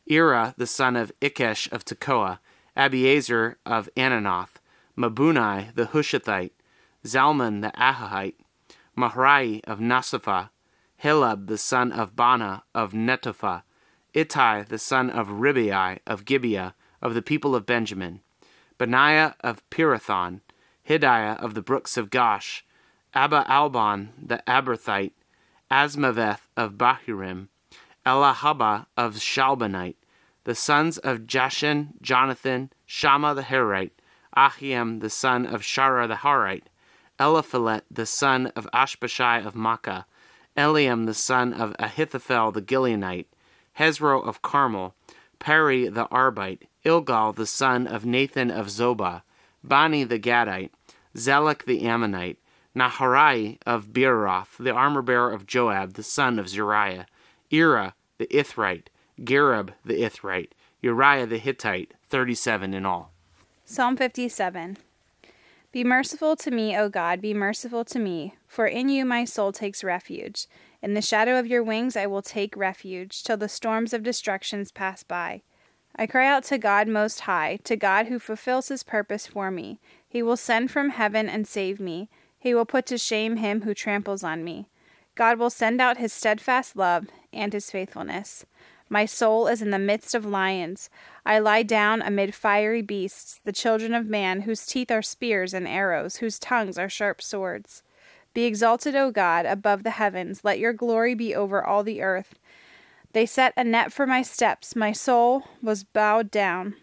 Ira 0.09 0.53
the 0.57 0.67
son 0.67 0.95
of 0.95 1.11
Ikkesh 1.21 1.71
of 1.71 1.85
Tekoa, 1.85 2.39
Abiezer 2.75 3.55
of 3.65 3.89
Anathoth, 3.95 4.55
Mebunnai 4.97 5.73
the 5.75 5.87
Hushathite, 5.87 6.51
Zalmon 7.05 7.61
the 7.61 7.71
Ahohite, 7.77 8.35
Maharai 8.97 9.61
of 9.65 9.79
Nasapha, 9.79 10.49
Heleb 11.03 11.45
the 11.45 11.57
son 11.59 11.91
of 11.91 12.15
Baanah 12.15 12.63
of 12.73 12.93
Netophah, 12.93 13.61
Ittai 14.15 14.63
the 14.63 14.79
son 14.79 15.11
of 15.11 15.27
Ribai 15.27 15.99
of 16.07 16.25
Gibeah 16.25 16.73
of 16.99 17.13
the 17.13 17.21
people 17.21 17.55
of 17.55 17.67
Benjamin, 17.67 18.21
Benaiah 18.79 19.35
of 19.41 19.67
Pirathon, 19.69 20.41
Hidaiah 20.87 21.37
of 21.37 21.53
the 21.53 21.61
brooks 21.61 21.95
of 21.95 22.09
Gaash, 22.09 22.63
Abba 23.13 23.45
Albon 23.47 24.09
the 24.19 24.41
Arbathite, 24.47 25.13
Azmaveth 25.69 26.47
of 26.55 26.73
Bahurim, 26.73 27.49
Eliahba 28.03 28.87
of 28.97 29.15
Shaalbonite, 29.15 29.97
the 30.43 30.55
sons 30.55 30.97
of 30.97 31.27
Jashen, 31.27 31.89
Jonathan, 32.01 32.71
Shammah 32.87 33.35
the 33.35 33.43
Herite, 33.43 33.91
Ahiam 34.35 35.01
the 35.01 35.09
son 35.11 35.45
of 35.45 35.61
Shara 35.61 36.07
the 36.07 36.15
Harite, 36.15 36.63
Eliphalet 37.19 37.81
the 37.89 38.05
son 38.05 38.47
of 38.55 38.67
Ashbashai 38.73 39.45
of 39.45 39.53
Maacah, 39.53 40.05
Eliam 40.55 41.05
the 41.05 41.13
son 41.13 41.53
of 41.53 41.75
Ahithophel 41.79 42.51
the 42.51 42.61
Gileonite, 42.61 43.25
Hezro 43.73 44.21
of 44.21 44.41
Carmel, 44.41 44.95
Peri 45.39 45.87
the 45.87 46.05
Arbite, 46.05 46.63
Igal 46.85 47.35
the 47.35 47.45
son 47.45 47.87
of 47.87 48.05
Nathan 48.05 48.51
of 48.51 48.67
Zobah, 48.67 49.21
Bani 49.63 50.03
the 50.03 50.19
Gadite, 50.19 50.69
Zelek 51.15 51.65
the 51.65 51.87
Ammonite, 51.87 52.37
Naharai 52.75 53.57
of 53.65 53.87
Beeroth, 53.87 54.57
the 54.59 54.71
armor 54.71 55.01
bearer 55.01 55.31
of 55.31 55.47
Joab, 55.47 55.93
the 55.93 56.03
son 56.03 56.37
of 56.37 56.47
Zeruiah, 56.47 57.07
Ira 57.51 57.95
the 58.17 58.27
Ithrite, 58.27 58.87
Gareb 59.19 59.73
the 59.83 60.01
Ithrite, 60.01 60.51
Uriah 60.81 61.25
the 61.25 61.39
Hittite, 61.39 61.93
37 62.07 62.73
in 62.73 62.85
all. 62.85 63.11
Psalm 63.65 63.97
57 63.97 64.77
Be 65.71 65.83
merciful 65.83 66.35
to 66.37 66.49
me, 66.49 66.77
O 66.77 66.87
God, 66.87 67.21
be 67.21 67.33
merciful 67.33 67.83
to 67.85 67.99
me, 67.99 68.35
for 68.47 68.67
in 68.67 68.87
you 68.87 69.03
my 69.05 69.25
soul 69.25 69.51
takes 69.51 69.83
refuge. 69.83 70.47
In 70.81 70.93
the 70.93 71.01
shadow 71.01 71.37
of 71.37 71.47
your 71.47 71.61
wings 71.61 71.97
I 71.97 72.05
will 72.05 72.21
take 72.21 72.55
refuge, 72.55 73.23
till 73.23 73.37
the 73.37 73.49
storms 73.49 73.93
of 73.93 74.01
destructions 74.01 74.71
pass 74.71 75.03
by. 75.03 75.41
I 75.95 76.07
cry 76.07 76.27
out 76.27 76.43
to 76.45 76.57
God 76.57 76.87
Most 76.87 77.21
High, 77.21 77.57
to 77.65 77.75
God 77.75 78.05
who 78.05 78.17
fulfills 78.17 78.69
his 78.69 78.83
purpose 78.83 79.27
for 79.27 79.51
me. 79.51 79.79
He 80.07 80.23
will 80.23 80.37
send 80.37 80.71
from 80.71 80.91
heaven 80.91 81.27
and 81.27 81.47
save 81.47 81.79
me. 81.79 82.09
He 82.39 82.53
will 82.53 82.65
put 82.65 82.85
to 82.85 82.97
shame 82.97 83.37
him 83.37 83.63
who 83.63 83.73
tramples 83.73 84.23
on 84.23 84.43
me. 84.43 84.69
God 85.15 85.37
will 85.37 85.49
send 85.49 85.81
out 85.81 85.97
his 85.97 86.13
steadfast 86.13 86.75
love 86.75 87.07
and 87.33 87.51
his 87.51 87.71
faithfulness. 87.71 88.45
My 88.89 89.05
soul 89.05 89.47
is 89.47 89.61
in 89.61 89.71
the 89.71 89.79
midst 89.79 90.15
of 90.15 90.25
lions. 90.25 90.89
I 91.25 91.39
lie 91.39 91.63
down 91.63 92.01
amid 92.01 92.33
fiery 92.33 92.81
beasts, 92.81 93.41
the 93.43 93.51
children 93.51 93.93
of 93.93 94.07
man, 94.07 94.41
whose 94.41 94.65
teeth 94.65 94.91
are 94.91 95.01
spears 95.01 95.53
and 95.53 95.67
arrows, 95.67 96.17
whose 96.17 96.39
tongues 96.39 96.77
are 96.77 96.89
sharp 96.89 97.21
swords. 97.21 97.83
Be 98.33 98.45
exalted, 98.45 98.95
O 98.95 99.11
God, 99.11 99.45
above 99.45 99.83
the 99.83 99.91
heavens. 99.91 100.45
Let 100.45 100.59
your 100.59 100.71
glory 100.71 101.15
be 101.15 101.35
over 101.35 101.63
all 101.63 101.83
the 101.83 102.01
earth. 102.01 102.39
They 103.13 103.25
set 103.25 103.53
a 103.57 103.63
net 103.63 103.91
for 103.91 104.05
my 104.05 104.21
steps. 104.21 104.75
My 104.75 104.91
soul 104.91 105.43
was 105.61 105.83
bowed 105.83 106.31
down. 106.31 106.75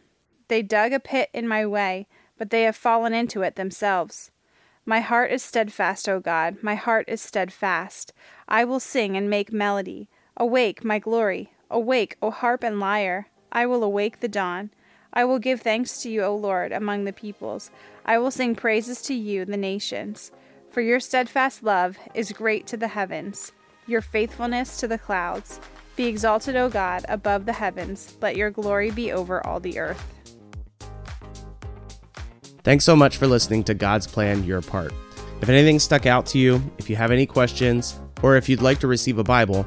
They 0.49 0.63
dug 0.63 0.93
a 0.93 1.01
pit 1.01 1.31
in 1.33 1.49
my 1.49 1.65
way, 1.65 2.07
but 2.37 2.51
they 2.51 2.63
have 2.63 2.77
fallen 2.77 3.15
into 3.15 3.43
it 3.43 3.57
themselves. 3.57 4.31
My 4.85 5.01
heart 5.01 5.31
is 5.31 5.43
steadfast, 5.43 6.09
O 6.09 6.21
God. 6.21 6.59
My 6.61 6.75
heart 6.75 7.09
is 7.09 7.23
steadfast. 7.23 8.13
I 8.47 8.65
will 8.65 8.81
sing 8.81 9.17
and 9.17 9.31
make 9.31 9.53
melody. 9.53 10.09
Awake, 10.37 10.85
my 10.85 10.99
glory. 10.99 11.54
Awake, 11.75 12.17
O 12.23 12.31
harp 12.31 12.63
and 12.63 12.79
lyre. 12.79 13.27
I 13.51 13.67
will 13.67 13.83
awake 13.83 14.21
the 14.21 14.29
dawn. 14.29 14.71
I 15.13 15.25
will 15.25 15.41
give 15.41 15.61
thanks 15.61 16.01
to 16.03 16.09
you, 16.09 16.23
O 16.23 16.37
Lord, 16.37 16.71
among 16.71 17.03
the 17.03 17.13
peoples. 17.13 17.73
I 18.07 18.17
will 18.19 18.31
sing 18.31 18.55
praises 18.55 19.03
to 19.03 19.15
you, 19.15 19.45
the 19.45 19.57
nations. 19.57 20.31
For 20.71 20.81
your 20.81 21.01
steadfast 21.01 21.65
love 21.65 21.99
is 22.15 22.31
great 22.31 22.69
to 22.69 22.77
the 22.77 22.87
heavens, 22.87 23.51
your 23.89 24.01
faithfulness 24.01 24.77
to 24.79 24.87
the 24.87 24.99
clouds. 24.99 25.59
Be 25.97 26.07
exalted, 26.07 26.55
O 26.55 26.69
God, 26.69 27.05
above 27.09 27.45
the 27.45 27.53
heavens. 27.53 28.17
Let 28.23 28.37
your 28.37 28.53
glory 28.53 28.93
be 28.93 29.11
over 29.11 29.45
all 29.45 29.59
the 29.59 29.81
earth. 29.81 30.05
Thanks 32.63 32.85
so 32.85 32.95
much 32.95 33.17
for 33.17 33.27
listening 33.27 33.65
to 33.65 33.75
God's 33.75 34.07
Plan 34.07 34.45
Your 34.45 34.63
Part. 34.63 34.93
If 35.41 35.49
anything 35.49 35.81
stuck 35.81 36.07
out 36.07 36.25
to 36.27 36.39
you, 36.39 36.63
if 36.79 36.89
you 36.89 36.95
have 36.95 37.11
any 37.11 37.27
questions, 37.27 37.99
or 38.23 38.37
if 38.37 38.49
you'd 38.49 38.63
like 38.63 38.79
to 38.79 38.87
receive 38.87 39.19
a 39.19 39.25
Bible, 39.25 39.67